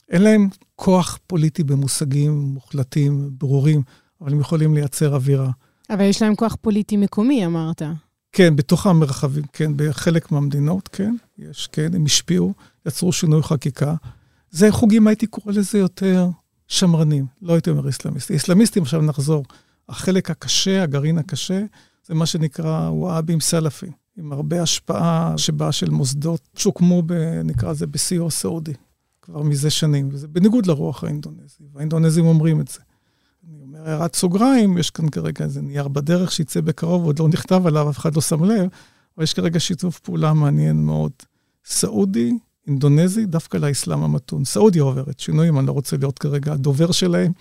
אין 0.08 0.22
להם 0.22 0.48
כוח 0.76 1.18
פוליטי 1.26 1.64
במושגים 1.64 2.32
מוחלטים, 2.32 3.30
ברורים. 3.38 3.82
אבל 4.20 4.32
הם 4.32 4.40
יכולים 4.40 4.74
לייצר 4.74 5.14
אווירה. 5.14 5.50
אבל 5.90 6.04
יש 6.04 6.22
להם 6.22 6.34
כוח 6.34 6.56
פוליטי 6.60 6.96
מקומי, 6.96 7.46
אמרת. 7.46 7.82
כן, 8.32 8.56
בתוך 8.56 8.86
המרחבים, 8.86 9.44
כן, 9.52 9.72
בחלק 9.76 10.32
מהמדינות, 10.32 10.88
כן, 10.88 11.16
יש, 11.38 11.68
כן, 11.72 11.94
הם 11.94 12.04
השפיעו, 12.04 12.54
יצרו 12.86 13.12
שינוי 13.12 13.42
חקיקה. 13.42 13.94
זה 14.50 14.72
חוגים, 14.72 15.06
הייתי 15.06 15.26
קורא 15.26 15.54
לזה 15.54 15.78
יותר 15.78 16.28
שמרנים, 16.68 17.26
לא 17.42 17.52
הייתי 17.52 17.70
אומר 17.70 17.88
אסלאמיסטים. 17.88 18.36
אסלאמיסטים, 18.36 18.82
עכשיו 18.82 19.02
נחזור. 19.02 19.44
החלק 19.88 20.30
הקשה, 20.30 20.82
הגרעין 20.82 21.18
הקשה, 21.18 21.62
זה 22.06 22.14
מה 22.14 22.26
שנקרא 22.26 22.88
וואבים 22.88 23.40
סלאפי, 23.40 23.90
עם 24.18 24.32
הרבה 24.32 24.62
השפעה 24.62 25.34
שבאה 25.36 25.72
של 25.72 25.90
מוסדות 25.90 26.48
שהוקמו, 26.56 27.02
נקרא 27.44 27.70
לזה, 27.70 27.86
בסיוע 27.86 28.30
סעודי, 28.30 28.72
כבר 29.22 29.42
מזה 29.42 29.70
שנים, 29.70 30.08
וזה 30.12 30.28
בניגוד 30.28 30.66
לרוח 30.66 31.04
האינדונזי, 31.04 31.64
והאינדונזים 31.72 32.26
אומרים 32.26 32.60
את 32.60 32.68
זה. 32.68 32.80
הערת 33.74 34.16
סוגריים, 34.16 34.78
יש 34.78 34.90
כאן 34.90 35.08
כרגע 35.08 35.44
איזה 35.44 35.62
נייר 35.62 35.88
בדרך 35.88 36.32
שיצא 36.32 36.60
בקרוב, 36.60 37.04
עוד 37.04 37.18
לא 37.18 37.28
נכתב 37.28 37.66
עליו, 37.66 37.90
אף 37.90 37.98
אחד 37.98 38.14
לא 38.14 38.20
שם 38.20 38.44
לב, 38.44 38.68
אבל 39.16 39.24
יש 39.24 39.34
כרגע 39.34 39.60
שיתוף 39.60 39.98
פעולה 39.98 40.32
מעניין 40.32 40.84
מאוד. 40.84 41.12
סעודי, 41.64 42.32
אינדונזי, 42.66 43.26
דווקא 43.26 43.56
לאסלאם 43.56 44.02
המתון. 44.02 44.44
סעודיה 44.44 44.82
עוברת 44.82 45.20
שינויים, 45.20 45.58
אני 45.58 45.66
לא 45.66 45.72
רוצה 45.72 45.96
להיות 45.96 46.18
כרגע 46.18 46.52
הדובר 46.52 46.92
שלהם, 46.92 47.32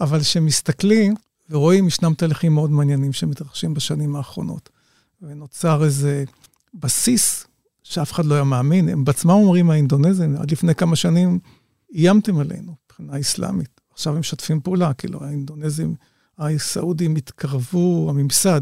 אבל 0.00 0.20
כשמסתכלים 0.20 1.14
ורואים, 1.50 1.86
ישנם 1.86 2.14
תהליכים 2.14 2.54
מאוד 2.54 2.70
מעניינים 2.70 3.12
שמתרחשים 3.12 3.74
בשנים 3.74 4.16
האחרונות. 4.16 4.68
ונוצר 5.22 5.84
איזה 5.84 6.24
בסיס 6.74 7.46
שאף 7.82 8.12
אחד 8.12 8.24
לא 8.24 8.34
היה 8.34 8.44
מאמין. 8.44 8.88
הם 8.88 9.04
בעצמם 9.04 9.30
אומרים, 9.30 9.70
האינדונזים, 9.70 10.36
עד 10.36 10.50
לפני 10.50 10.74
כמה 10.74 10.96
שנים 10.96 11.38
איימתם 11.94 12.38
עלינו 12.38 12.74
מבחינה 12.86 13.20
אסלאמית. 13.20 13.81
עכשיו 13.92 14.12
הם 14.12 14.20
משתפים 14.20 14.60
פעולה, 14.60 14.92
כאילו 14.92 15.24
האינדונזים, 15.24 15.94
הסעודים 16.38 17.16
התקרבו, 17.16 18.10
הממסד 18.10 18.60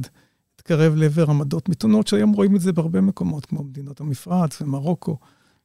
התקרב 0.55 0.95
לעבר 0.95 1.31
עמדות 1.31 1.69
מתונות, 1.69 2.07
שהיום 2.07 2.33
רואים 2.33 2.57
את 2.57 2.61
זה 2.61 2.73
בהרבה 2.73 3.01
מקומות, 3.01 3.47
כמו 3.47 3.63
מדינות 3.63 4.01
המפרץ 4.01 4.63
ומרוקו. 4.63 5.17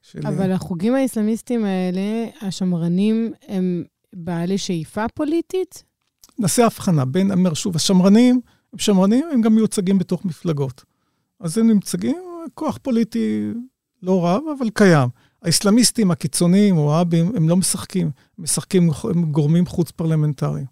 של... 0.02 0.26
אבל 0.26 0.52
החוגים 0.52 0.94
האסלאמיסטיים 0.94 1.64
האלה, 1.64 2.26
השמרנים, 2.40 3.32
הם 3.48 3.84
בעלי 4.12 4.58
שאיפה 4.58 5.08
פוליטית? 5.14 5.84
נעשה 6.38 6.66
הבחנה 6.66 7.04
בין, 7.04 7.30
אני 7.30 7.40
אומר 7.40 7.54
שוב, 7.54 7.76
השמרנים, 7.76 8.40
הם 8.72 8.78
שמרנים, 8.78 9.24
הם 9.32 9.40
גם 9.40 9.54
מיוצגים 9.54 9.98
בתוך 9.98 10.24
מפלגות. 10.24 10.84
אז 11.40 11.58
הם 11.58 11.68
נמצגים, 11.68 12.22
כוח 12.54 12.78
פוליטי 12.82 13.50
לא 14.02 14.26
רב, 14.26 14.42
אבל 14.58 14.70
קיים. 14.70 15.08
האסלאמיסטים 15.46 16.10
הקיצוניים 16.10 16.78
או 16.78 16.94
האבים, 16.94 17.32
הם 17.36 17.48
לא 17.48 17.56
משחקים. 17.56 18.10
הם 18.38 18.44
משחקים 18.44 18.90
עם 19.14 19.24
גורמים 19.32 19.66
חוץ-פרלמנטריים. 19.66 20.66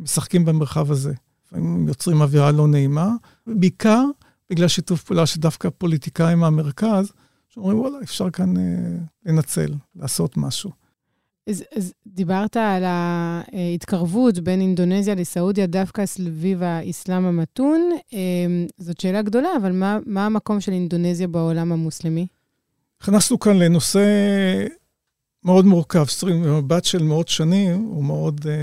משחקים 0.00 0.44
במרחב 0.44 0.90
הזה. 0.90 1.12
לפעמים 1.46 1.88
יוצרים 1.88 2.22
אווירה 2.22 2.52
לא 2.52 2.68
נעימה, 2.68 3.10
בעיקר 3.46 4.04
בגלל 4.50 4.68
שיתוף 4.68 5.02
פעולה 5.02 5.26
שדווקא 5.26 5.68
פוליטיקאים 5.78 6.38
מהמרכז, 6.38 7.12
שאומרים, 7.48 7.78
וואלה, 7.78 7.98
אפשר 8.02 8.30
כאן 8.30 8.56
אה, 8.56 8.62
לנצל, 9.26 9.74
לעשות 9.96 10.36
משהו. 10.36 10.70
אז, 11.50 11.64
אז 11.76 11.92
דיברת 12.06 12.56
על 12.56 12.84
ההתקרבות 12.84 14.38
בין 14.38 14.60
אינדונזיה 14.60 15.14
לסעודיה 15.14 15.66
דווקא 15.66 16.06
סביב 16.06 16.62
האסלאם 16.62 17.24
המתון. 17.24 17.90
אה, 18.14 18.18
זאת 18.78 19.00
שאלה 19.00 19.22
גדולה, 19.22 19.48
אבל 19.60 19.72
מה, 19.72 19.98
מה 20.06 20.26
המקום 20.26 20.60
של 20.60 20.72
אינדונזיה 20.72 21.28
בעולם 21.28 21.72
המוסלמי? 21.72 22.26
נכנסנו 23.02 23.38
כאן 23.38 23.56
לנושא 23.56 24.04
מאוד 25.44 25.64
מורכב, 25.64 26.04
במבט 26.22 26.84
של 26.84 27.02
מאות 27.02 27.28
שנים, 27.28 27.82
הוא 27.82 28.04
מאוד, 28.04 28.46
אה, 28.48 28.54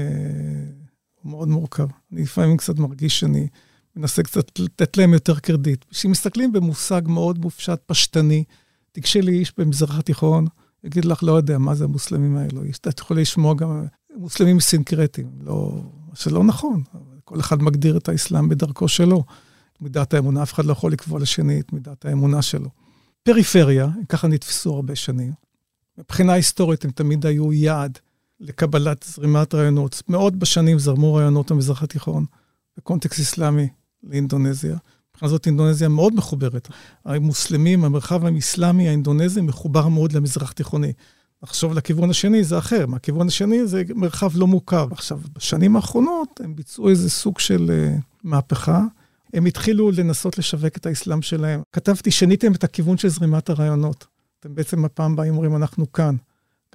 הוא 1.21 1.31
מאוד 1.31 1.47
מורכב. 1.47 1.87
אני 2.11 2.21
לפעמים 2.21 2.57
קצת 2.57 2.79
מרגיש 2.79 3.19
שאני 3.19 3.47
מנסה 3.95 4.23
קצת 4.23 4.59
לתת 4.59 4.97
להם 4.97 5.13
יותר 5.13 5.39
קרדיט. 5.39 5.85
כשמסתכלים 5.89 6.51
במושג 6.51 7.01
מאוד 7.05 7.39
מופשט, 7.39 7.79
פשטני, 7.85 8.43
תיגשי 8.91 9.19
איש 9.19 9.53
במזרח 9.57 9.99
התיכון, 9.99 10.45
יגיד 10.83 11.05
לך, 11.05 11.23
לא 11.23 11.31
יודע, 11.31 11.57
מה 11.57 11.75
זה 11.75 11.83
המוסלמים 11.83 12.37
האלו. 12.37 12.61
את 12.89 12.99
יכולה 12.99 13.21
לשמוע 13.21 13.53
גם 13.53 13.85
מוסלמים 14.15 14.59
סינקרטיים, 14.59 15.29
לא, 15.41 15.81
שלא 16.13 16.43
נכון. 16.43 16.83
כל 17.23 17.39
אחד 17.39 17.63
מגדיר 17.63 17.97
את 17.97 18.09
האסלאם 18.09 18.49
בדרכו 18.49 18.87
שלו. 18.87 19.23
את 19.73 19.81
מידת 19.81 20.13
האמונה, 20.13 20.43
אף 20.43 20.53
אחד 20.53 20.65
לא 20.65 20.71
יכול 20.71 20.91
לקבוע 20.91 21.19
לשני 21.19 21.59
את 21.59 21.73
מידת 21.73 22.05
האמונה 22.05 22.41
שלו. 22.41 22.69
פריפריה, 23.23 23.87
ככה 24.09 24.27
נתפסו 24.27 24.75
הרבה 24.75 24.95
שנים. 24.95 25.31
מבחינה 25.97 26.33
היסטורית 26.33 26.85
הם 26.85 26.91
תמיד 26.91 27.25
היו 27.25 27.53
יעד 27.53 27.99
לקבלת 28.39 29.05
זרימת 29.07 29.53
רעיונות. 29.53 30.01
מאות 30.09 30.35
בשנים 30.35 30.79
זרמו 30.79 31.13
רעיונות 31.13 31.51
במזרח 31.51 31.83
התיכון, 31.83 32.25
בקונטקסט 32.77 33.19
אסלאמי 33.19 33.67
לאינדונזיה. 34.03 34.77
מבחינה 35.11 35.29
זאת 35.29 35.47
אינדונזיה 35.47 35.89
מאוד 35.89 36.15
מחוברת. 36.15 36.67
המוסלמים, 37.05 37.85
המרחב 37.85 38.25
האסלאמי 38.25 38.87
האינדונזי 38.87 39.41
מחובר 39.41 39.87
מאוד 39.87 40.13
למזרח 40.13 40.51
תיכוני. 40.51 40.93
לחשוב 41.43 41.73
לכיוון 41.73 42.09
השני 42.09 42.43
זה 42.43 42.57
אחר, 42.57 42.85
מהכיוון 42.85 43.27
השני 43.27 43.67
זה 43.67 43.83
מרחב 43.95 44.31
לא 44.35 44.47
מוכר. 44.47 44.87
עכשיו, 44.91 45.19
בשנים 45.35 45.75
האחרונות 45.75 46.41
הם 46.43 46.55
ביצעו 46.55 46.89
איזה 46.89 47.09
סוג 47.09 47.39
של 47.39 47.71
uh, 47.71 48.01
מהפכה. 48.23 48.83
הם 49.33 49.45
התחילו 49.45 49.91
לנסות 49.91 50.37
לשווק 50.37 50.77
את 50.77 50.85
האסלאם 50.85 51.21
שלהם. 51.21 51.61
כתבתי, 51.71 52.11
שניתם 52.11 52.53
את 52.53 52.63
הכיוון 52.63 52.97
של 52.97 53.09
זרימת 53.09 53.49
הרעיונות. 53.49 54.07
אתם 54.39 54.55
בעצם 54.55 54.85
הפעם 54.85 55.15
באים 55.15 55.33
אומרים, 55.33 55.55
אנחנו 55.55 55.91
כאן. 55.91 56.15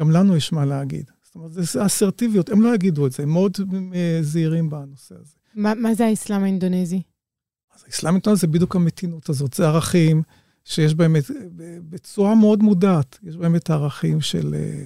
גם 0.01 0.11
לנו 0.11 0.37
יש 0.37 0.53
מה 0.53 0.65
להגיד. 0.65 1.11
זאת 1.23 1.35
אומרת, 1.35 1.53
זה 1.53 1.87
אסרטיביות, 1.87 2.51
הם 2.51 2.63
לא 2.63 2.75
יגידו 2.75 3.07
את 3.07 3.13
זה, 3.13 3.23
הם 3.23 3.29
מאוד 3.29 3.57
אה, 3.95 4.19
זהירים 4.23 4.71
בנושא 4.71 5.15
הזה. 5.15 5.35
מה, 5.55 5.75
מה 5.75 5.95
זה 5.95 6.07
האסלאם 6.07 6.43
האינדונזי? 6.43 7.03
אז 7.75 7.85
האסלאם 7.87 8.13
האינדונזי 8.13 8.41
זה 8.41 8.47
בדיוק 8.47 8.77
המתינות 8.77 9.29
הזאת, 9.29 9.55
זה 9.55 9.67
ערכים 9.67 10.23
שיש 10.65 10.95
בהם 10.95 11.17
את, 11.17 11.31
בצורה 11.91 12.35
מאוד 12.35 12.63
מודעת, 12.63 13.19
יש 13.23 13.37
בהם 13.37 13.57
את 13.57 13.71
הערכים 13.71 14.21
של, 14.21 14.55
אה, 14.55 14.85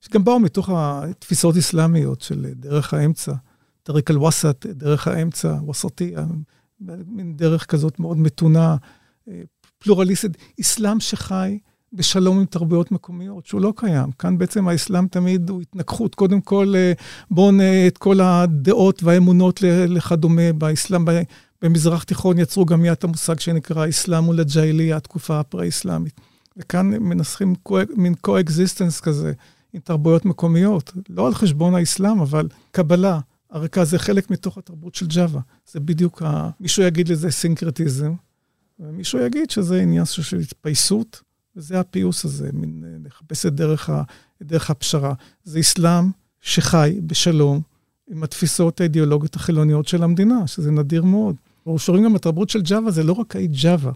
שגם 0.00 0.24
באו 0.24 0.40
מתוך 0.40 0.70
התפיסות 0.72 1.56
אסלאמיות 1.56 2.20
של 2.20 2.46
דרך 2.54 2.94
האמצע, 2.94 3.32
طريق 3.82 4.10
الوسط, 4.10 4.66
דרך 4.66 5.08
האמצע, 5.08 5.56
وسطي, 5.62 6.14
מין 7.06 7.36
דרך 7.36 7.66
כזאת 7.66 8.00
מאוד 8.00 8.18
מתונה, 8.18 8.76
אה, 9.28 9.40
פלורליסטית, 9.78 10.36
אסלאם 10.60 11.00
שחי 11.00 11.58
בשלום 11.92 12.38
עם 12.38 12.44
תרבויות 12.44 12.92
מקומיות, 12.92 13.46
שהוא 13.46 13.60
לא 13.60 13.72
קיים. 13.76 14.12
כאן 14.12 14.38
בעצם 14.38 14.68
האסלאם 14.68 15.06
תמיד 15.06 15.50
הוא 15.50 15.60
התנגחות. 15.60 16.14
קודם 16.14 16.40
כל, 16.40 16.72
אה, 16.76 16.92
בואו 17.30 17.52
נ... 17.52 17.60
את 17.86 17.98
כל 17.98 18.20
הדעות 18.20 19.02
והאמונות 19.02 19.62
לכדומה 19.62 20.52
באסלאם. 20.52 21.04
במזרח 21.62 22.02
תיכון 22.02 22.38
יצרו 22.38 22.64
גם 22.64 22.82
מיד 22.82 22.96
המושג 23.02 23.40
שנקרא 23.40 23.88
אסלאם 23.88 24.24
מול 24.24 24.40
הג'אהליה, 24.40 24.96
התקופה 24.96 25.40
הפרה-אסלאמית. 25.40 26.20
וכאן 26.56 26.86
מנסחים 26.86 27.54
מין 27.96 28.14
co-existence 28.14 29.00
כזה 29.00 29.32
עם 29.72 29.80
תרבויות 29.80 30.24
מקומיות, 30.24 30.92
לא 31.08 31.26
על 31.26 31.34
חשבון 31.34 31.74
האסלאם, 31.74 32.20
אבל 32.20 32.48
קבלה. 32.70 33.20
הרקע 33.54 33.84
זה 33.84 33.98
חלק 33.98 34.30
מתוך 34.30 34.58
התרבות 34.58 34.94
של 34.94 35.06
ג'אווה. 35.06 35.40
זה 35.72 35.80
בדיוק 35.80 36.22
ה... 36.22 36.50
מישהו 36.60 36.82
יגיד 36.82 37.08
לזה 37.08 37.30
סינקרטיזם, 37.30 38.12
ומישהו 38.78 39.18
יגיד 39.18 39.50
שזה 39.50 39.80
עניין 39.80 40.04
של 40.04 40.38
התפייסות. 40.38 41.22
וזה 41.56 41.80
הפיוס 41.80 42.24
הזה, 42.24 42.50
מין 42.52 42.84
אה, 42.86 42.96
לחפש 43.04 43.46
את 43.46 43.54
דרך, 43.54 43.90
ה, 43.90 44.02
את 44.42 44.46
דרך 44.46 44.70
הפשרה. 44.70 45.14
זה 45.44 45.60
אסלאם 45.60 46.10
שחי 46.40 46.98
בשלום 47.06 47.60
עם 48.10 48.22
התפיסות 48.22 48.80
האידיאולוגיות 48.80 49.36
החילוניות 49.36 49.88
של 49.88 50.02
המדינה, 50.02 50.46
שזה 50.46 50.70
נדיר 50.70 51.04
מאוד. 51.04 51.36
אנחנו 51.58 51.78
שומעים 51.78 52.04
גם 52.04 52.12
בתרבות 52.14 52.50
של 52.50 52.62
ג'אווה, 52.62 52.90
זה 52.90 53.02
לא 53.02 53.12
רק 53.12 53.36
האי 53.36 53.46
ג'אווה. 53.62 53.92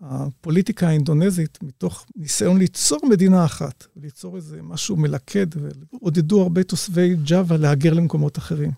הפוליטיקה 0.00 0.88
האינדונזית, 0.88 1.58
מתוך 1.62 2.06
ניסיון 2.16 2.58
ליצור 2.58 2.98
מדינה 3.08 3.44
אחת, 3.44 3.86
ליצור 3.96 4.36
איזה 4.36 4.62
משהו 4.62 4.96
מלכד, 4.96 5.46
ועודדו 5.92 6.42
הרבה 6.42 6.62
תושבי 6.62 7.16
ג'אווה 7.24 7.56
להגר 7.56 7.92
למקומות 7.94 8.38
אחרים. 8.38 8.70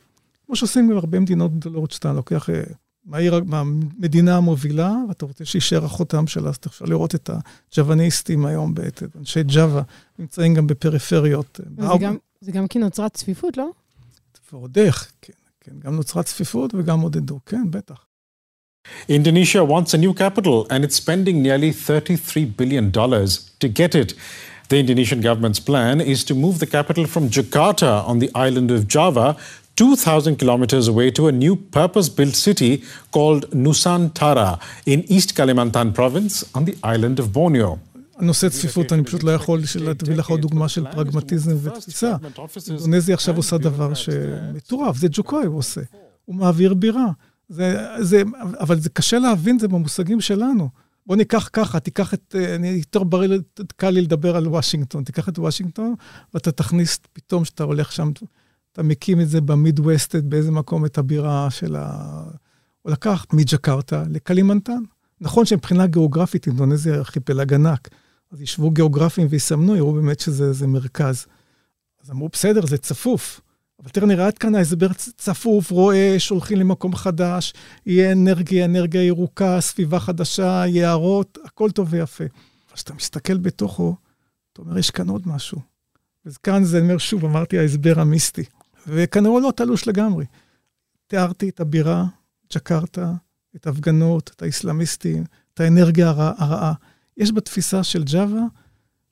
כמו 0.46 0.56
שעושים 0.56 0.88
בהרבה 0.88 1.20
מדינות 1.20 1.58
גדולות, 1.58 1.90
שאתה 1.90 2.12
לוקח 2.12 2.50
אה, 2.50 2.62
מהעיר, 3.04 3.44
מהמדינה 3.44 4.36
המובילה, 4.36 4.94
ואתה 5.08 5.26
רוצה 5.26 5.44
שיישאר 5.44 5.84
החותם 5.84 6.26
שלה, 6.26 6.48
אז 6.48 6.56
אתה 6.56 6.68
יכול 6.68 6.88
לראות 6.88 7.14
את 7.14 7.30
הג'וואניסטים 7.30 8.46
היום, 8.46 8.74
את 8.86 9.02
אנשי 9.16 9.42
ג'אווה, 9.42 9.82
נמצאים 10.18 10.54
גם 10.54 10.66
בפריפריות. 10.66 11.60
זה 11.76 11.86
גם, 12.00 12.16
זה 12.40 12.52
גם 12.52 12.68
כי 12.68 12.78
נוצרה 12.78 13.08
צפיפות, 13.08 13.56
לא? 13.56 13.70
ועוד 14.52 14.78
איך, 14.78 15.12
כן, 15.20 15.32
כן, 15.60 15.72
גם 15.78 15.96
נוצרה 15.96 16.22
צפיפות 16.22 16.74
וגם 16.74 17.00
עודדו, 17.00 17.40
כן, 17.46 17.70
בטח. 17.70 18.07
Indonesia 19.07 19.63
wants 19.63 19.93
a 19.93 19.97
new 19.97 20.13
capital 20.13 20.67
and 20.69 20.83
it's 20.83 20.95
spending 20.95 21.41
nearly 21.41 21.71
$33 21.71 22.57
billion 22.57 22.91
to 22.91 23.67
get 23.67 23.95
it. 23.95 24.13
The 24.69 24.79
Indonesian 24.79 25.21
government's 25.21 25.59
plan 25.59 25.99
is 26.01 26.23
to 26.25 26.33
move 26.33 26.59
the 26.59 26.65
capital 26.65 27.05
from 27.05 27.29
Jakarta 27.29 28.07
on 28.07 28.19
the 28.19 28.31
island 28.33 28.71
of 28.71 28.87
Java 28.87 29.35
2,000 29.75 30.37
kilometers 30.37 30.87
away 30.87 31.11
to 31.11 31.27
a 31.27 31.31
new 31.31 31.55
purpose-built 31.55 32.35
city 32.35 32.83
called 33.11 33.49
Nusantara 33.51 34.59
in 34.85 35.03
East 35.11 35.35
Kalimantan 35.35 35.93
province 35.93 36.43
on 36.55 36.65
the 36.65 36.75
island 36.83 37.19
of 37.19 37.33
Borneo. 37.33 37.79
נושא 38.19 38.49
צפיפות, 38.49 38.93
אני 38.93 39.03
פשוט 39.03 39.23
לא 39.23 39.31
יכול 39.31 39.61
להביא 39.75 40.15
לך 40.15 40.29
עוד 40.29 40.41
דוגמה 40.41 40.69
של 40.69 40.85
פרגמטיזם 40.91 41.57
ותפיסה. 41.61 42.15
אינדונזיה 42.69 43.15
עכשיו 43.15 43.37
עושה 43.37 43.57
דבר 43.57 43.93
שמטורף, 43.93 44.97
זה 44.97 45.07
ג'וקוי 45.11 45.45
הוא 45.45 45.57
עושה. 45.57 45.81
הוא 46.25 46.35
מעביר 46.35 46.73
בירה. 46.73 47.05
זה, 47.48 47.86
זה, 48.00 48.22
אבל 48.60 48.80
זה 48.80 48.88
קשה 48.88 49.18
להבין 49.18 49.58
זה 49.58 49.68
במושגים 49.68 50.20
שלנו. 50.20 50.68
בוא 51.06 51.16
ניקח 51.16 51.48
ככה, 51.52 51.80
תיקח 51.80 52.14
את, 52.14 52.34
אני 52.54 52.68
יותר 52.68 53.04
בריא, 53.04 53.38
קל 53.76 53.90
לי 53.90 54.02
לדבר 54.02 54.36
על 54.36 54.48
וושינגטון. 54.48 55.04
תיקח 55.04 55.28
את 55.28 55.38
וושינגטון 55.38 55.94
ואתה 56.34 56.52
תכניס 56.52 56.98
פתאום 57.12 57.44
שאתה 57.44 57.64
הולך 57.64 57.92
שם 57.92 58.10
אתה 58.72 58.82
מקים 58.82 59.20
את 59.20 59.28
זה 59.28 59.40
במידווסטד, 59.40 60.30
באיזה 60.30 60.50
מקום, 60.50 60.84
את 60.84 60.98
הבירה 60.98 61.50
של 61.50 61.76
ה... 61.76 62.22
הוא 62.82 62.92
לקח 62.92 63.26
מג'קרטה 63.32 64.04
לקלימנטן. 64.10 64.82
נכון 65.20 65.44
שמבחינה 65.46 65.86
גיאוגרפית 65.86 66.46
אינדונזיה 66.46 66.94
ארכיפלג 66.94 67.54
ענק, 67.54 67.88
אז 68.32 68.42
ישבו 68.42 68.70
גיאוגרפים 68.70 69.26
ויסמנו, 69.30 69.76
יראו 69.76 69.92
באמת 69.92 70.20
שזה 70.20 70.66
מרכז. 70.66 71.26
אז 72.02 72.10
אמרו, 72.10 72.28
בסדר, 72.32 72.66
זה 72.66 72.78
צפוף. 72.78 73.40
אבל 73.82 73.90
תראה, 73.90 74.06
נראה 74.06 74.26
עד 74.26 74.38
כאן 74.38 74.54
ההסבר 74.54 74.92
צפוף, 74.92 75.70
רואה, 75.70 76.14
שהולכים 76.18 76.58
למקום 76.58 76.96
חדש, 76.96 77.54
יהיה 77.86 78.12
אנרגיה, 78.12 78.64
אנרגיה 78.64 79.02
ירוקה, 79.02 79.60
סביבה 79.60 80.00
חדשה, 80.00 80.62
יערות, 80.66 81.38
הכל 81.44 81.70
טוב 81.70 81.88
ויפה. 81.90 82.24
אבל 82.24 82.74
כשאתה 82.74 82.94
מסתכל 82.94 83.38
בתוכו, 83.38 83.96
אתה 84.52 84.62
אומר, 84.62 84.78
יש 84.78 84.90
כאן 84.90 85.08
עוד 85.08 85.28
משהו. 85.28 85.60
וכאן 86.26 86.64
זה, 86.64 86.78
אני 86.78 86.86
אומר 86.86 86.98
שוב, 86.98 87.24
אמרתי, 87.24 87.58
ההסבר 87.58 88.00
המיסטי. 88.00 88.44
וכנראה 88.86 89.40
לא 89.40 89.52
תלוש 89.56 89.88
לגמרי. 89.88 90.26
תיארתי 91.06 91.48
את 91.48 91.60
הבירה, 91.60 92.04
ג'קרטה, 92.54 93.12
את 93.56 93.66
ההפגנות, 93.66 94.30
את 94.36 94.42
האסלאמיסטים, 94.42 95.24
את 95.54 95.60
האנרגיה 95.60 96.08
הרע, 96.08 96.32
הרעה. 96.38 96.72
יש 97.16 97.32
בתפיסה 97.32 97.84
של 97.84 98.04
ג'אווה, 98.04 98.42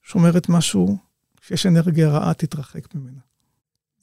שאומרת 0.02 0.48
משהו, 0.48 0.96
כשיש 1.40 1.66
אנרגיה 1.66 2.08
רעה, 2.08 2.34
תתרחק 2.34 2.94
ממנה. 2.94 3.25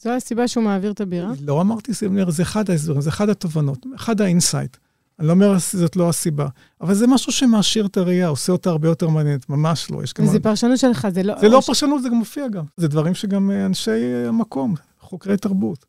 זו 0.04 0.10
הסיבה 0.10 0.48
שהוא 0.48 0.63
מעביר 0.63 0.92
את 0.92 1.02
הבירה? 1.02 1.32
לא 1.42 1.62
אמרתי, 1.62 1.92
זה 2.28 2.44
אחד 2.44 2.70
ההסברים, 2.70 3.02
זה 3.02 3.10
אחד 3.10 3.30
התובנות, 3.30 3.86
אחד 3.96 4.22
ה 4.22 4.28
insight. 4.28 4.78
אני 5.20 5.28
לא 5.28 5.34
אומר 5.34 5.60
שזאת 5.60 5.96
לא 5.96 6.10
הסיבה, 6.10 6.48
אבל 6.82 6.94
זה 6.94 7.08
משהו 7.08 7.32
שמעשיר 7.32 7.86
את 7.86 7.98
הראייה, 7.98 8.28
עושה 8.28 8.52
אותה 8.52 8.70
הרבה 8.70 8.88
יותר 8.88 9.08
מעניינת, 9.08 9.50
ממש 9.50 9.92
לא. 9.92 10.04
יש 10.04 10.13
גם... 10.13 10.26
זה 10.26 10.39
פרשנות 10.39 10.80
שלך, 10.80 11.08
זה 11.13 11.24
לא... 11.24 11.34
זה 11.39 11.50
לא 11.50 11.62
פרשנות, 11.66 12.04
זה 12.04 12.10
גם 12.10 12.16
מופיע 12.16 12.48
גם. 12.48 12.63
זה 12.78 12.88
דברים 12.88 13.13
שגם 13.13 13.52
אנשי 13.52 14.16
המקום, 14.28 14.76
חוקרי 15.00 15.38
תרבות. 15.38 15.86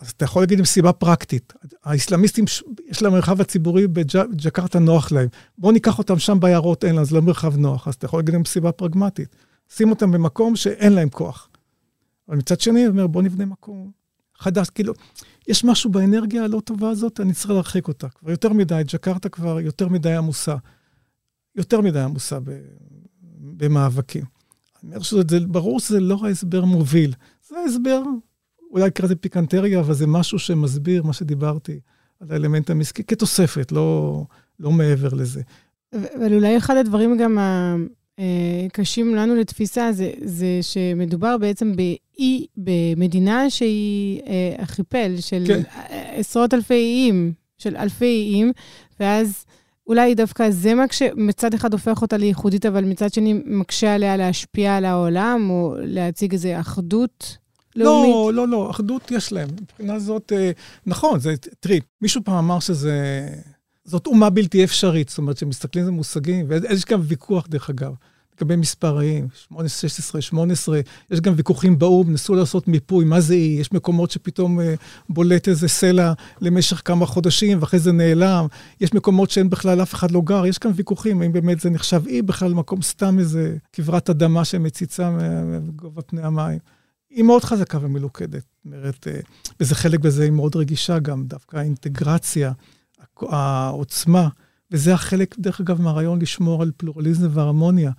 אז 0.00 0.10
אתה 0.10 0.24
יכול 0.24 0.42
להגיד 0.42 0.60
מסיבה 0.60 0.92
פרקטית. 0.92 1.52
האסלאמיסטים, 1.84 2.44
יש 2.88 3.02
להם 3.02 3.12
מרחב 3.12 3.40
הציבורי 3.40 3.86
בג'קרטה 3.86 4.78
נוח 4.78 5.12
להם. 5.12 5.28
בואו 5.58 5.72
ניקח 5.72 5.98
אותם 5.98 6.18
שם 6.18 6.40
ביערות, 6.40 6.84
אין 6.84 6.94
להם, 6.94 7.04
זה 7.04 7.14
לא 7.14 7.22
מרחב 7.22 7.56
נוח. 7.56 7.88
אז 7.88 7.94
אתה 7.94 8.04
יכול 8.04 8.18
להגיד 8.18 8.34
להם 8.34 8.42
מסיבה 8.42 8.72
פרגמטית. 8.72 9.36
שים 9.76 9.90
אותם 9.90 10.10
במקום 10.10 10.56
שאין 10.56 10.92
להם 10.92 11.08
כוח. 11.08 11.47
אבל 12.28 12.36
מצד 12.36 12.60
שני, 12.60 12.80
אני 12.80 12.88
אומר, 12.88 13.06
בואו 13.06 13.24
נבנה 13.24 13.46
מקום 13.46 13.90
חדש. 14.38 14.70
כאילו, 14.70 14.92
יש 15.48 15.64
משהו 15.64 15.90
באנרגיה 15.90 16.44
הלא 16.44 16.60
טובה 16.60 16.90
הזאת, 16.90 17.20
אני 17.20 17.32
צריך 17.32 17.50
להרחיק 17.50 17.88
אותה. 17.88 18.08
כבר 18.08 18.30
יותר 18.30 18.52
מדי, 18.52 18.82
ג'קרטה 18.86 19.28
כבר 19.28 19.60
יותר 19.60 19.88
מדי 19.88 20.14
עמוסה. 20.14 20.56
יותר 21.54 21.80
מדי 21.80 22.00
עמוסה 22.00 22.38
במאבקים. 23.40 24.24
אני 24.82 24.90
אומר 24.90 25.02
שזה 25.02 25.40
ברור 25.40 25.80
שזה 25.80 26.00
לא 26.00 26.20
ההסבר 26.24 26.64
מוביל. 26.64 27.14
זה 27.48 27.58
ההסבר 27.58 28.02
אולי 28.70 28.86
נקרא 28.86 29.04
לזה 29.04 29.16
פיקנטריה, 29.16 29.80
אבל 29.80 29.94
זה 29.94 30.06
משהו 30.06 30.38
שמסביר 30.38 31.02
מה 31.02 31.12
שדיברתי 31.12 31.80
על 32.20 32.32
האלמנט 32.32 32.70
המסכי, 32.70 33.04
כתוספת, 33.04 33.72
לא, 33.72 34.24
לא 34.60 34.70
מעבר 34.70 35.08
לזה. 35.08 35.42
אבל 35.94 36.34
אולי 36.34 36.58
אחד 36.58 36.76
הדברים 36.76 37.18
גם 37.18 37.38
הקשים 38.66 39.14
לנו 39.14 39.34
לתפיסה, 39.34 39.92
זה, 39.92 40.10
זה 40.24 40.58
שמדובר 40.62 41.38
בעצם 41.38 41.72
באי, 41.76 42.46
במדינה 42.56 43.50
שהיא 43.50 44.20
אה, 44.26 44.56
ארכיפל 44.58 45.14
של 45.20 45.44
כן. 45.46 45.62
עשרות 45.90 46.54
אלפי 46.54 46.74
איים, 46.74 47.32
של 47.58 47.76
אלפי 47.76 48.26
איים, 48.30 48.52
ואז... 49.00 49.44
אולי 49.88 50.14
דווקא 50.14 50.50
זה 50.50 50.74
מה 50.74 50.84
שמצד 50.90 51.54
אחד 51.54 51.72
הופך 51.72 52.02
אותה 52.02 52.16
לייחודית, 52.16 52.66
אבל 52.66 52.84
מצד 52.84 53.12
שני 53.12 53.34
מקשה 53.46 53.94
עליה 53.94 54.16
להשפיע 54.16 54.76
על 54.76 54.84
העולם, 54.84 55.50
או 55.50 55.74
להציג 55.78 56.32
איזו 56.32 56.48
אחדות 56.60 57.36
לאומית? 57.76 58.10
לא, 58.10 58.30
לא, 58.34 58.48
לא, 58.48 58.70
אחדות 58.70 59.10
יש 59.10 59.32
להם. 59.32 59.48
מבחינה 59.62 59.98
זאת, 59.98 60.32
אה, 60.32 60.50
נכון, 60.86 61.20
זה, 61.20 61.34
תראי, 61.60 61.80
מישהו 62.02 62.24
פעם 62.24 62.34
אמר 62.34 62.60
שזה... 62.60 63.28
זאת 63.88 64.06
אומה 64.06 64.30
בלתי 64.30 64.64
אפשרית, 64.64 65.08
זאת 65.08 65.18
אומרת, 65.18 65.36
כשמסתכלים 65.36 65.84
על 65.84 65.90
מושגים, 65.90 66.46
ויש 66.48 66.84
גם 66.84 67.00
ויכוח, 67.02 67.46
דרך 67.46 67.70
אגב. 67.70 67.92
לגבי 68.36 68.56
מספריים, 68.56 69.28
18, 69.34 69.88
16, 69.88 70.20
18, 70.20 70.80
יש 71.10 71.20
גם 71.20 71.32
ויכוחים 71.36 71.78
באו"ם, 71.78 72.12
נסו 72.12 72.34
לעשות 72.34 72.68
מיפוי, 72.68 73.04
מה 73.04 73.20
זה 73.20 73.34
אי, 73.34 73.56
יש 73.60 73.72
מקומות 73.72 74.10
שפתאום 74.10 74.60
אה, 74.60 74.74
בולט 75.08 75.48
איזה 75.48 75.68
סלע 75.68 76.12
למשך 76.40 76.82
כמה 76.84 77.06
חודשים, 77.06 77.58
ואחרי 77.60 77.80
זה 77.80 77.92
נעלם, 77.92 78.46
יש 78.80 78.94
מקומות 78.94 79.30
שאין 79.30 79.50
בכלל, 79.50 79.82
אף 79.82 79.94
אחד 79.94 80.10
לא 80.10 80.20
גר, 80.24 80.46
יש 80.46 80.58
כאן 80.58 80.70
ויכוחים, 80.74 81.22
האם 81.22 81.32
באמת 81.32 81.60
זה 81.60 81.70
נחשב 81.70 82.06
אי, 82.06 82.22
בכלל 82.22 82.54
מקום 82.54 82.82
סתם 82.82 83.18
איזה 83.18 83.56
כברת 83.72 84.10
אדמה 84.10 84.44
שמציצה 84.44 85.10
מגובה 85.60 86.02
פני 86.02 86.22
המים. 86.22 86.58
היא 87.10 87.24
מאוד 87.24 87.44
חזקה 87.44 87.78
ומלוכדת, 87.80 88.42
זאת 88.42 88.64
אומרת, 88.64 89.08
אה, 89.08 89.20
וזה 89.60 89.74
חלק 89.74 90.00
בזה 90.00 90.22
היא 90.22 90.32
מאוד 90.32 90.56
רגישה 90.56 90.98
גם, 90.98 91.24
דווקא 91.26 91.56
האינטגרציה, 91.56 92.52
העוצמה, 93.28 94.28
וזה 94.70 94.94
החלק, 94.94 95.38
דרך 95.38 95.60
אגב, 95.60 95.80
מהרעיון 95.80 96.22
לשמור 96.22 96.62
על 96.62 96.70
פלורליזם 96.76 97.28
והרמוניה. 97.30 97.90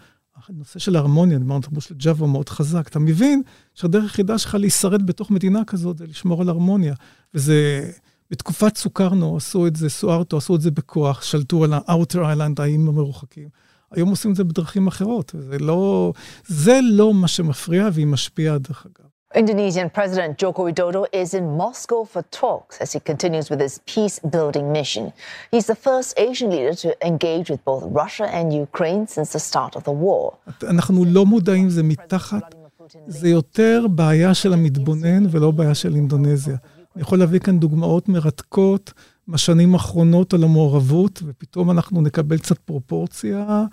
הנושא 0.47 0.79
של 0.79 0.95
ההרמוניה, 0.95 1.39
דיברנו 1.39 1.61
על 1.75 1.81
של 1.81 1.95
ג'אווה 1.95 2.27
מאוד 2.27 2.49
חזק. 2.49 2.87
אתה 2.87 2.99
מבין 2.99 3.41
שהדרך 3.75 4.03
היחידה 4.03 4.37
שלך 4.37 4.55
להישרד 4.55 5.05
בתוך 5.05 5.31
מדינה 5.31 5.65
כזאת 5.65 5.97
זה 5.97 6.05
לשמור 6.07 6.41
על 6.41 6.49
הרמוניה. 6.49 6.93
וזה, 7.33 7.91
בתקופת 8.31 8.77
סוכרנו 8.77 9.37
עשו 9.37 9.67
את 9.67 9.75
זה, 9.75 9.89
סוארטו 9.89 10.37
עשו 10.37 10.55
את 10.55 10.61
זה 10.61 10.71
בכוח, 10.71 11.21
שלטו 11.21 11.63
על 11.63 11.73
ה-outer 11.73 12.15
island, 12.15 12.61
האיים 12.61 12.87
המרוחקים. 12.87 13.49
היום 13.91 14.09
עושים 14.09 14.31
את 14.31 14.35
זה 14.35 14.43
בדרכים 14.43 14.87
אחרות, 14.87 15.31
וזה 15.35 15.59
לא, 15.59 16.13
זה 16.47 16.79
לא 16.91 17.13
מה 17.13 17.27
שמפריע, 17.27 17.89
והיא 17.93 18.07
משפיעה, 18.07 18.57
דרך 18.57 18.85
אגב. 18.85 19.09
Indonesian 19.34 19.90
President 19.90 20.38
Joko 20.38 20.60
Widodo 20.68 21.06
is 21.12 21.34
in 21.34 21.56
Moscow 21.56 22.04
for 22.04 22.22
talks 22.30 22.74
as 22.84 22.92
he 22.92 23.00
continues 23.00 23.50
with 23.50 23.60
his 23.66 23.74
peace 23.92 24.16
building 24.34 24.66
mission. 24.78 25.12
He's 25.50 25.66
the 25.66 25.74
first 25.74 26.08
Asian 26.16 26.50
leader 26.54 26.74
to 26.84 26.88
engage 27.10 27.46
with 27.50 27.60
both 27.64 27.82
Russia 28.02 28.26
and 28.38 28.46
Ukraine 28.66 29.04
since 29.08 29.30
the 29.36 29.42
start 29.50 29.72
of 29.74 29.82
the 29.84 29.92
war. 30.04 30.32
אנחנו 30.62 31.04
לא 31.04 31.26
מודעים, 31.26 31.70
זה 31.70 31.82
מתחת, 31.82 32.54
זה 33.06 33.28
יותר 33.28 33.86
בעיה 33.90 34.34
של 34.34 34.52
המתבונן 34.52 35.26
ולא 35.30 35.50
בעיה 35.50 35.74
של 35.74 35.94
אינדונזיה. 35.94 36.56
אני 36.94 37.02
יכול 37.02 37.18
להביא 37.18 37.40
כאן 37.40 37.58
דוגמאות 37.58 38.08
מרתקות 38.08 38.92
בשנים 39.28 39.74
האחרונות 39.74 40.34
על 40.34 40.44
המעורבות, 40.44 41.22
ופתאום 41.26 41.70
אנחנו 41.70 42.00
נקבל 42.00 42.38
קצת 42.38 42.58
פרופורציה. 42.58 43.64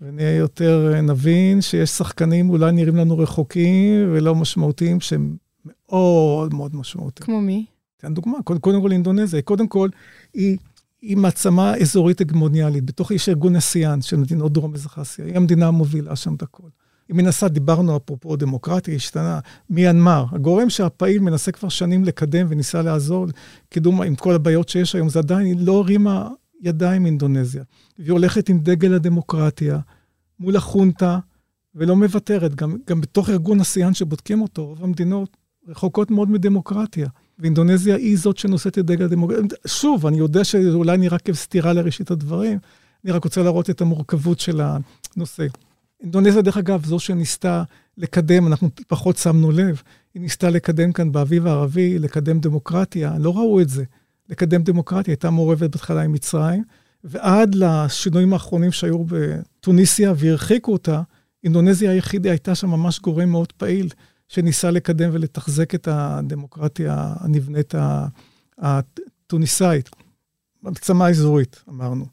ונהיה 0.00 0.36
יותר, 0.36 0.92
אה, 0.94 1.00
נבין 1.00 1.60
שיש 1.60 1.90
שחקנים 1.90 2.50
אולי 2.50 2.72
נראים 2.72 2.96
לנו 2.96 3.18
רחוקים 3.18 4.08
ולא 4.12 4.34
משמעותיים, 4.34 5.00
שהם 5.00 5.36
מאוד 5.64 6.54
מאוד 6.54 6.76
משמעותיים. 6.76 7.26
כמו 7.26 7.40
מי? 7.40 7.66
תן 7.96 8.14
דוגמה, 8.14 8.42
קודם, 8.44 8.60
קודם 8.60 8.82
כל 8.82 8.92
אינדונזיה. 8.92 9.42
קודם 9.42 9.68
כל, 9.68 9.88
היא, 10.34 10.56
היא 11.02 11.16
מעצמה 11.16 11.76
אזורית 11.76 12.20
הגמוניאלית. 12.20 12.84
בתוך 12.84 13.10
יש 13.10 13.28
ארגון 13.28 13.56
אסיאן 13.56 14.02
של 14.02 14.16
מדינות 14.16 14.52
דרום-מזרח 14.52 14.98
אסיה. 14.98 15.24
היא 15.24 15.36
המדינה 15.36 15.66
המובילה 15.66 16.16
שם 16.16 16.34
את 16.34 16.42
הכל. 16.42 16.68
היא 17.08 17.16
מנסה, 17.16 17.48
דיברנו 17.48 17.96
אפרופו 17.96 18.36
דמוקרטיה, 18.36 18.94
השתנה, 18.94 19.38
מיינמר. 19.70 20.24
הגורם 20.32 20.70
שהפעיל 20.70 21.20
מנסה 21.20 21.52
כבר 21.52 21.68
שנים 21.68 22.04
לקדם 22.04 22.46
וניסה 22.50 22.82
לעזור 22.82 23.26
קידום 23.68 24.02
עם 24.02 24.14
כל 24.14 24.34
הבעיות 24.34 24.68
שיש 24.68 24.94
היום, 24.94 25.08
זה 25.08 25.18
עדיין, 25.18 25.46
היא 25.46 25.56
לא 25.58 25.72
הרימה 25.72 26.28
ידיים 26.60 27.06
אינדונזיה. 27.06 27.64
והיא 27.98 28.12
הולכת 28.12 28.48
עם 28.48 28.58
דגל 28.58 28.94
הדמוקרטיה 28.94 29.78
מול 30.40 30.56
החונטה, 30.56 31.18
ולא 31.74 31.96
מוותרת. 31.96 32.54
גם, 32.54 32.76
גם 32.86 33.00
בתוך 33.00 33.30
ארגון 33.30 33.60
אסיאן 33.60 33.94
שבודקים 33.94 34.42
אותו, 34.42 34.66
רוב 34.66 34.84
המדינות 34.84 35.36
רחוקות 35.68 36.10
מאוד 36.10 36.30
מדמוקרטיה. 36.30 37.08
ואינדונזיה 37.38 37.96
היא 37.96 38.18
זאת 38.18 38.38
שנושאת 38.38 38.78
את 38.78 38.86
דגל 38.86 39.04
הדמוקרטיה. 39.04 39.58
שוב, 39.66 40.06
אני 40.06 40.18
יודע 40.18 40.44
שאולי 40.44 40.96
נראה 40.96 41.18
כסתירה 41.18 41.72
לראשית 41.72 42.10
הדברים, 42.10 42.58
אני 43.04 43.12
רק 43.12 43.24
רוצה 43.24 43.42
להראות 43.42 43.70
את 43.70 43.80
המורכבות 43.80 44.40
של 44.40 44.60
הנושא. 45.16 45.46
אינדונזיה, 46.00 46.42
דרך 46.42 46.56
אגב, 46.56 46.84
זו 46.86 46.98
שניסתה 46.98 47.62
לקדם, 47.96 48.46
אנחנו 48.46 48.68
פחות 48.88 49.16
שמנו 49.16 49.50
לב, 49.50 49.82
היא 50.14 50.22
ניסתה 50.22 50.50
לקדם 50.50 50.92
כאן 50.92 51.12
באביב 51.12 51.46
הערבי, 51.46 51.98
לקדם 51.98 52.40
דמוקרטיה, 52.40 53.18
לא 53.18 53.36
ראו 53.36 53.60
את 53.60 53.68
זה. 53.68 53.84
לקדם 54.28 54.62
דמוקרטיה, 54.62 55.12
הייתה 55.12 55.30
מעורבת 55.30 55.70
בהתחלה 55.70 56.02
עם 56.02 56.12
מצרים, 56.12 56.64
ועד 57.04 57.54
לשינויים 57.54 58.32
האחרונים 58.32 58.72
שהיו 58.72 59.04
בתוניסיה 59.04 60.12
והרחיקו 60.16 60.72
אותה, 60.72 61.02
אינדונזיה 61.44 61.90
היחידה 61.90 62.30
הייתה 62.30 62.54
שם 62.54 62.70
ממש 62.70 63.00
גורם 63.00 63.28
מאוד 63.28 63.52
פעיל, 63.52 63.88
שניסה 64.28 64.70
לקדם 64.70 65.10
ולתחזק 65.12 65.74
את 65.74 65.88
הדמוקרטיה 65.90 67.14
הנבנית 67.20 67.74
התוניסאית, 68.58 69.90
מעצמה 70.62 71.08
אזורית, 71.08 71.62
אמרנו. 71.68 72.06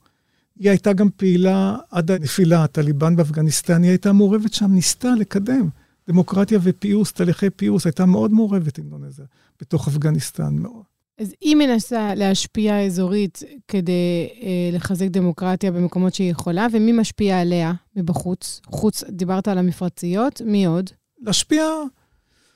היא 0.60 0.69
הייתה 0.69 0.93
גם 0.93 1.10
פעילה 1.15 1.78
עד 1.91 2.12
הנפילה, 2.12 2.63
הטליבן 2.63 3.15
באפגניסטן, 3.15 3.84
היא 3.84 3.89
הייתה 3.89 4.13
מעורבת 4.13 4.54
שם, 4.54 4.71
ניסתה 4.71 5.10
לקדם 5.19 5.69
דמוקרטיה 6.08 6.60
ופיוס, 6.63 7.13
תהליכי 7.13 7.49
פיוס, 7.49 7.86
הייתה 7.86 8.06
מאוד 8.06 8.32
מעורבת 8.32 8.78
אינדונזיה 8.78 9.25
בתוך 9.62 9.88
אפגניסטן, 9.88 10.54
מאוד. 10.54 10.95
אז 11.17 11.34
היא 11.41 11.56
מנסה 11.56 12.15
להשפיע 12.15 12.86
אזורית 12.86 13.39
כדי 13.67 14.30
אה, 14.41 14.69
לחזק 14.73 15.08
דמוקרטיה 15.08 15.71
במקומות 15.71 16.13
שהיא 16.13 16.32
יכולה, 16.32 16.67
ומי 16.71 16.91
משפיע 16.91 17.41
עליה 17.41 17.73
מבחוץ? 17.95 18.62
חוץ, 18.65 19.04
דיברת 19.10 19.47
על 19.47 19.58
המפרציות, 19.58 20.41
מי 20.45 20.65
עוד? 20.65 20.89
להשפיע... 21.21 21.63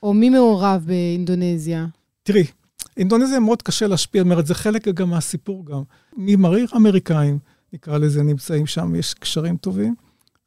או 0.02 0.14
מי 0.14 0.30
מעורב 0.30 0.84
באינדונזיה? 0.86 1.86
תראי, 2.22 2.44
אינדונזיה 2.96 3.40
מאוד 3.40 3.62
קשה 3.62 3.86
להשפיע, 3.86 4.22
זאת 4.22 4.30
אומרת, 4.30 4.46
זה 4.46 4.54
חלק 4.54 4.88
גם 4.88 5.10
מהסיפור 5.10 5.66
גם. 5.66 5.82
מי 6.16 6.36
מעריך? 6.36 6.74
אמריקאים, 6.76 7.38
נקרא 7.72 7.98
לזה, 7.98 8.22
נמצאים 8.22 8.66
שם, 8.66 8.94
יש 8.94 9.14
קשרים 9.14 9.56
טובים, 9.56 9.94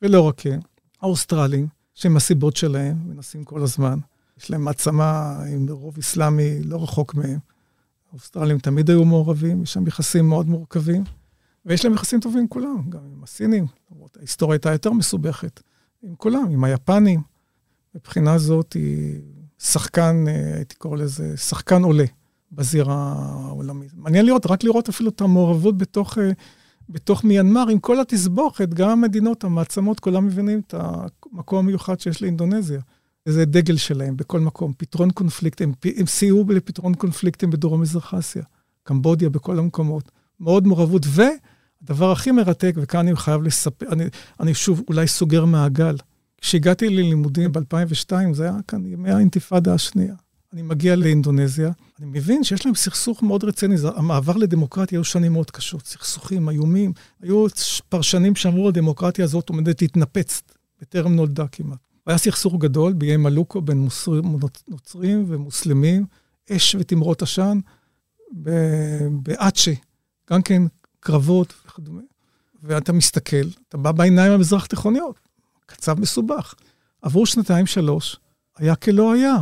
ולא 0.01 0.21
רק 0.21 0.33
כן. 0.37 0.59
האוסטרלים, 1.01 1.67
שהם 1.93 2.17
הסיבות 2.17 2.55
שלהם, 2.55 2.95
מנסים 3.05 3.43
כל 3.43 3.61
הזמן. 3.63 3.99
יש 4.39 4.51
להם 4.51 4.61
מעצמה 4.61 5.37
עם 5.53 5.69
רוב 5.69 5.97
אסלאמי 5.97 6.63
לא 6.63 6.83
רחוק 6.83 7.15
מהם. 7.15 7.39
האוסטרלים 8.13 8.59
תמיד 8.59 8.89
היו 8.89 9.05
מעורבים, 9.05 9.63
יש 9.63 9.73
שם 9.73 9.87
יחסים 9.87 10.29
מאוד 10.29 10.47
מורכבים, 10.47 11.03
ויש 11.65 11.85
להם 11.85 11.93
יחסים 11.93 12.19
טובים 12.19 12.39
עם 12.39 12.47
כולם, 12.47 12.89
גם 12.89 12.99
עם 13.15 13.23
הסינים, 13.23 13.65
למרות 13.91 14.17
ההיסטוריה 14.17 14.55
הייתה 14.55 14.71
יותר 14.71 14.91
מסובכת, 14.91 15.61
עם 16.03 16.15
כולם, 16.15 16.49
עם 16.49 16.63
היפנים. 16.63 17.21
מבחינה 17.95 18.37
זאת 18.37 18.73
היא 18.73 19.21
שחקן, 19.59 20.25
אה, 20.27 20.55
הייתי 20.55 20.75
קורא 20.75 20.97
לזה, 20.97 21.37
שחקן 21.37 21.83
עולה 21.83 22.05
בזירה 22.51 23.13
העולמית. 23.17 23.91
מעניין 23.95 24.25
לראות, 24.25 24.45
רק 24.45 24.63
לראות 24.63 24.89
אפילו 24.89 25.09
את 25.09 25.21
המעורבות 25.21 25.77
בתוך, 25.77 26.17
אה, 26.17 26.31
בתוך 26.89 27.23
מיינמר, 27.23 27.69
עם 27.69 27.79
כל 27.79 27.99
התסבוכת, 27.99 28.69
גם 28.69 28.89
המדינות, 28.89 29.43
המעצמות, 29.43 29.99
כולם 29.99 30.25
מבינים 30.25 30.61
את 30.67 30.73
המקום 30.77 31.59
המיוחד 31.59 31.99
שיש 31.99 32.21
לאינדונזיה. 32.21 32.81
זה 33.25 33.45
דגל 33.45 33.77
שלהם 33.77 34.17
בכל 34.17 34.39
מקום, 34.39 34.73
פתרון 34.77 35.11
קונפליקטים, 35.11 35.73
הם 35.97 36.05
סייעו 36.05 36.45
לפתרון 36.49 36.93
קונפליקטים 36.93 37.49
בדרום-מזרח 37.49 38.13
אסיה, 38.13 38.43
קמבודיה, 38.83 39.29
בכל 39.29 39.59
המקומות. 39.59 40.11
מאוד 40.39 40.67
מעורבות, 40.67 41.05
והדבר 41.07 42.11
הכי 42.11 42.31
מרתק, 42.31 42.73
וכאן 42.77 42.99
אני 42.99 43.15
חייב 43.15 43.43
לספר, 43.43 43.85
אני, 43.91 44.03
אני 44.39 44.53
שוב 44.53 44.81
אולי 44.87 45.07
סוגר 45.07 45.45
מעגל. 45.45 45.95
כשהגעתי 46.41 46.89
ללימודים 46.89 47.51
ב-2002, 47.51 48.13
זה 48.33 48.43
היה 48.43 48.57
כאן 48.67 48.85
ימי 48.85 49.11
האינתיפאדה 49.11 49.73
השנייה. 49.73 50.15
אני 50.53 50.61
מגיע 50.61 50.95
לאינדונזיה, 50.95 51.71
אני 51.99 52.07
מבין 52.07 52.43
שיש 52.43 52.65
להם 52.65 52.75
סכסוך 52.75 53.23
מאוד 53.23 53.43
רציני, 53.43 53.77
זה, 53.77 53.89
המעבר 53.95 54.37
לדמוקרטיה 54.37 54.97
היו 54.97 55.03
שנים 55.03 55.33
מאוד 55.33 55.51
קשות, 55.51 55.85
סכסוכים, 55.85 56.49
איומים, 56.49 56.93
היו 57.21 57.45
פרשנים 57.89 58.35
שאמרו, 58.35 58.67
הדמוקרטיה 58.67 59.25
הזאת 59.25 59.49
עומדת 59.49 59.81
להתנפץ, 59.81 60.41
בטרם 60.81 61.15
נולדה 61.15 61.47
כמעט. 61.47 61.92
היה 62.07 62.17
סכסוך 62.17 62.55
גדול 62.57 62.93
באיי 62.93 63.17
מלוקו 63.17 63.61
בין 63.61 63.77
מוסרים, 63.77 64.39
נוצרים 64.67 65.25
ומוסלמים, 65.27 66.05
אש 66.51 66.75
ותמרות 66.79 67.21
עשן, 67.21 67.59
באצ'ה, 69.11 69.71
גם 70.29 70.41
כן 70.41 70.61
קרבות 70.99 71.53
וכדומה. 71.65 72.01
ואתה 72.63 72.93
מסתכל, 72.93 73.47
אתה 73.69 73.77
בא 73.77 73.91
בעיניים 73.91 74.31
המזרח 74.31 74.65
תיכוניות, 74.65 75.19
קצב 75.65 75.99
מסובך. 75.99 76.53
עברו 77.01 77.25
שנתיים, 77.25 77.65
שלוש, 77.65 78.19
היה 78.57 78.75
כלא 78.75 79.13
היה. 79.13 79.35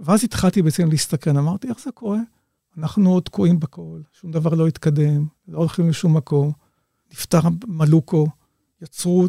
ואז 0.00 0.24
התחלתי 0.24 0.62
בעצם 0.62 0.88
להסתכן, 0.88 1.36
אמרתי, 1.36 1.68
איך 1.68 1.80
זה 1.80 1.90
קורה? 1.90 2.18
אנחנו 2.78 3.10
עוד 3.10 3.22
תקועים 3.22 3.60
בכל, 3.60 4.00
שום 4.12 4.30
דבר 4.30 4.54
לא 4.54 4.66
התקדם, 4.66 5.26
לא 5.48 5.58
הולכים 5.58 5.88
לשום 5.88 6.16
מקום. 6.16 6.52
נפטר 7.12 7.40
מלוקו, 7.66 8.26
יצרו, 8.82 9.26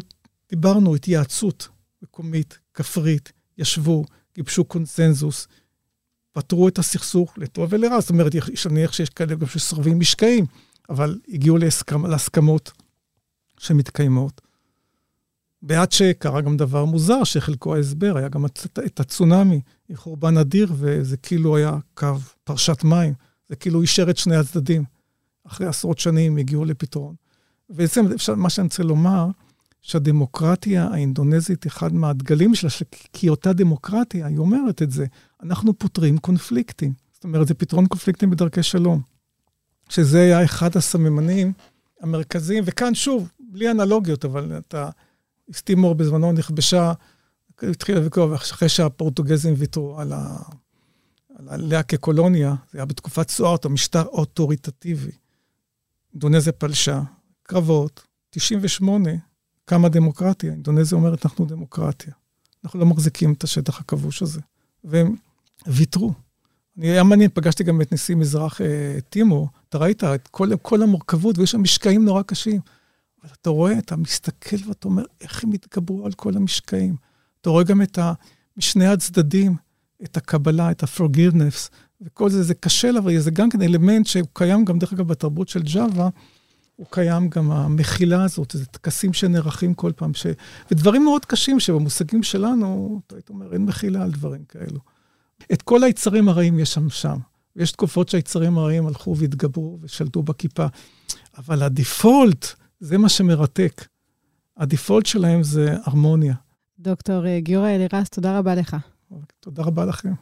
דיברנו, 0.50 0.94
התייעצות 0.94 1.68
מקומית, 2.02 2.58
כפרית, 2.76 3.32
ישבו, 3.58 4.04
גיבשו 4.34 4.64
קונסנזוס, 4.64 5.48
פתרו 6.32 6.68
את 6.68 6.78
הסכסוך 6.78 7.38
לטוב 7.38 7.72
ולרע. 7.72 8.00
זאת 8.00 8.10
אומרת, 8.10 8.34
יש 8.34 8.66
להניח 8.66 8.92
שיש 8.92 9.10
כאלה 9.10 9.34
גם 9.34 9.46
שסרבים 9.46 10.00
משקעים, 10.00 10.46
אבל 10.90 11.18
הגיעו 11.28 11.56
להסכמ, 11.56 12.06
להסכמות 12.06 12.72
שמתקיימות. 13.58 14.40
בעד 15.62 15.92
שקרה 15.92 16.40
גם 16.40 16.56
דבר 16.56 16.84
מוזר, 16.84 17.24
שחלקו 17.24 17.74
ההסבר, 17.74 18.16
היה 18.16 18.28
גם 18.28 18.46
את 18.86 19.00
הצונאמי, 19.00 19.60
עם 19.88 19.96
חורבן 19.96 20.36
אדיר, 20.36 20.72
וזה 20.76 21.16
כאילו 21.16 21.56
היה 21.56 21.78
קו 21.94 22.14
פרשת 22.44 22.84
מים. 22.84 23.14
זה 23.48 23.56
כאילו 23.56 23.82
אישר 23.82 24.10
את 24.10 24.16
שני 24.16 24.36
הצדדים. 24.36 24.84
אחרי 25.46 25.66
עשרות 25.66 25.98
שנים 25.98 26.36
הגיעו 26.36 26.64
לפתרון. 26.64 27.14
ובעצם 27.70 28.06
מה 28.36 28.50
שאני 28.50 28.66
רוצה 28.66 28.82
לומר, 28.82 29.26
שהדמוקרטיה 29.86 30.84
האינדונזית, 30.84 31.66
אחד 31.66 31.94
מהדגלים 31.94 32.54
שלה, 32.54 32.70
כי 33.12 33.28
אותה 33.28 33.52
דמוקרטיה, 33.52 34.26
היא 34.26 34.38
אומרת 34.38 34.82
את 34.82 34.90
זה, 34.90 35.06
אנחנו 35.42 35.78
פותרים 35.78 36.18
קונפליקטים. 36.18 36.92
זאת 37.12 37.24
אומרת, 37.24 37.48
זה 37.48 37.54
פתרון 37.54 37.86
קונפליקטים 37.86 38.30
בדרכי 38.30 38.62
שלום. 38.62 39.00
שזה 39.88 40.20
היה 40.20 40.44
אחד 40.44 40.76
הסממנים 40.76 41.52
המרכזיים, 42.00 42.64
וכאן 42.66 42.94
שוב, 42.94 43.28
בלי 43.40 43.70
אנלוגיות, 43.70 44.24
אבל 44.24 44.58
אתה, 44.58 44.90
סטימור 45.52 45.94
בזמנו 45.94 46.32
נכבשה, 46.32 46.92
התחילה 47.62 48.00
ויכוח, 48.00 48.34
אחרי 48.34 48.68
שהפורטוגזים 48.68 49.54
ויתרו 49.56 50.00
על, 50.00 50.12
ה, 50.12 50.38
על 51.38 51.48
עליה 51.48 51.82
כקולוניה, 51.82 52.54
זה 52.72 52.78
היה 52.78 52.84
בתקופת 52.84 53.30
סוארטו, 53.30 53.70
משטר 53.70 54.04
אוטוריטטיבי. 54.04 55.12
אינדונזיה 56.12 56.52
פלשה, 56.52 57.02
קרבות, 57.42 58.02
98, 58.30 59.10
קמה 59.66 59.88
דמוקרטיה. 59.88 60.52
אינדונזיה 60.52 60.98
אומרת, 60.98 61.26
אנחנו 61.26 61.44
דמוקרטיה. 61.44 62.12
אנחנו 62.64 62.80
לא 62.80 62.86
מחזיקים 62.86 63.32
את 63.32 63.44
השטח 63.44 63.80
הכבוש 63.80 64.22
הזה. 64.22 64.40
והם 64.84 65.16
ויתרו. 65.66 66.12
אני, 66.78 66.86
היה 66.86 67.02
מעניין, 67.02 67.30
פגשתי 67.34 67.64
גם 67.64 67.80
את 67.80 67.92
נשיא 67.92 68.14
מזרח 68.14 68.60
אה, 68.60 68.98
טימו, 69.10 69.48
אתה 69.68 69.78
ראית 69.78 70.04
את 70.04 70.28
כל, 70.28 70.48
כל 70.62 70.82
המורכבות, 70.82 71.38
ויש 71.38 71.50
שם 71.50 71.62
משקעים 71.62 72.04
נורא 72.04 72.22
קשים. 72.22 72.60
אבל 73.22 73.32
אתה 73.40 73.50
רואה, 73.50 73.78
אתה 73.78 73.96
מסתכל 73.96 74.56
ואתה 74.68 74.88
אומר, 74.88 75.04
איך 75.20 75.44
הם 75.44 75.52
התגברו 75.52 76.06
על 76.06 76.12
כל 76.12 76.36
המשקעים. 76.36 76.96
אתה 77.40 77.50
רואה 77.50 77.64
גם 77.64 77.82
את 77.82 77.98
ה... 77.98 78.12
משני 78.56 78.86
הצדדים, 78.86 79.56
את 80.04 80.16
הקבלה, 80.16 80.70
את 80.70 80.82
ה-forgiveness, 80.82 81.70
וכל 82.00 82.30
זה, 82.30 82.42
זה 82.42 82.54
קשה 82.54 82.90
לה, 82.90 82.98
אבל 82.98 83.18
זה 83.18 83.30
גם 83.30 83.50
כן 83.50 83.62
אלמנט 83.62 84.06
שהוא 84.06 84.28
קיים 84.32 84.64
גם, 84.64 84.78
דרך 84.78 84.92
אגב, 84.92 85.08
בתרבות 85.08 85.48
של 85.48 85.62
ג'אווה, 85.62 86.08
הוא 86.76 86.86
קיים 86.90 87.28
גם 87.28 87.52
המחילה 87.52 88.24
הזאת, 88.24 88.50
זה 88.50 88.66
טקסים 88.66 89.12
שנערכים 89.12 89.74
כל 89.74 89.92
פעם, 89.96 90.14
ש... 90.14 90.26
ודברים 90.70 91.04
מאוד 91.04 91.24
קשים 91.24 91.60
שבמושגים 91.60 92.22
שלנו, 92.22 93.00
אתה 93.06 93.16
היית 93.16 93.28
אומר, 93.28 93.52
אין 93.52 93.64
מחילה 93.64 94.02
על 94.02 94.10
דברים 94.10 94.44
כאלו. 94.44 94.80
את 95.52 95.62
כל 95.62 95.82
היצרים 95.82 96.28
הרעים 96.28 96.58
יש 96.58 96.74
שם 96.74 96.90
שם. 96.90 97.18
יש 97.56 97.72
תקופות 97.72 98.08
שהיצרים 98.08 98.58
הרעים 98.58 98.86
הלכו 98.86 99.16
והתגברו 99.16 99.78
ושלטו 99.82 100.22
בכיפה, 100.22 100.66
אבל 101.38 101.62
הדיפולט, 101.62 102.46
זה 102.80 102.98
מה 102.98 103.08
שמרתק. 103.08 103.86
הדיפולט 104.56 105.06
שלהם 105.06 105.42
זה 105.42 105.76
הרמוניה. 105.84 106.34
דוקטור 106.78 107.26
אה, 107.26 107.40
גיורא 107.40 107.68
אלירז, 107.68 108.08
תודה 108.08 108.38
רבה 108.38 108.54
לך. 108.54 108.76
תודה 109.40 109.62
רבה 109.62 109.84
לכם. 109.84 110.12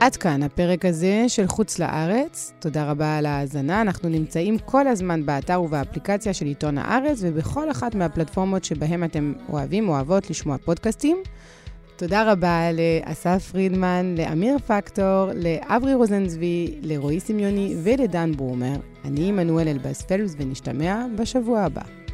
עד 0.00 0.16
כאן 0.16 0.42
הפרק 0.42 0.84
הזה 0.84 1.24
של 1.28 1.46
חוץ 1.46 1.78
לארץ. 1.78 2.52
תודה 2.58 2.90
רבה 2.90 3.18
על 3.18 3.26
ההאזנה. 3.26 3.80
אנחנו 3.80 4.08
נמצאים 4.08 4.58
כל 4.58 4.88
הזמן 4.88 5.26
באתר 5.26 5.62
ובאפליקציה 5.62 6.34
של 6.34 6.46
עיתון 6.46 6.78
הארץ 6.78 7.18
ובכל 7.22 7.70
אחת 7.70 7.94
מהפלטפורמות 7.94 8.64
שבהן 8.64 9.04
אתם 9.04 9.32
אוהבים 9.48 9.88
או 9.88 9.94
אוהבות 9.94 10.30
לשמוע 10.30 10.58
פודקאסטים. 10.58 11.16
תודה 11.96 12.32
רבה 12.32 12.60
לאסף 12.72 13.48
פרידמן, 13.52 14.14
לאמיר 14.18 14.58
פקטור, 14.58 15.30
לאברי 15.34 15.94
רוזנצבי, 15.94 16.78
לרועי 16.82 17.20
סמיוני 17.20 17.74
ולדן 17.82 18.32
ברומר. 18.36 18.76
אני 19.04 19.28
עמנואל 19.28 19.68
אלבאס 19.68 20.02
פלס 20.02 20.34
ונשתמע 20.38 21.06
בשבוע 21.18 21.60
הבא. 21.60 22.05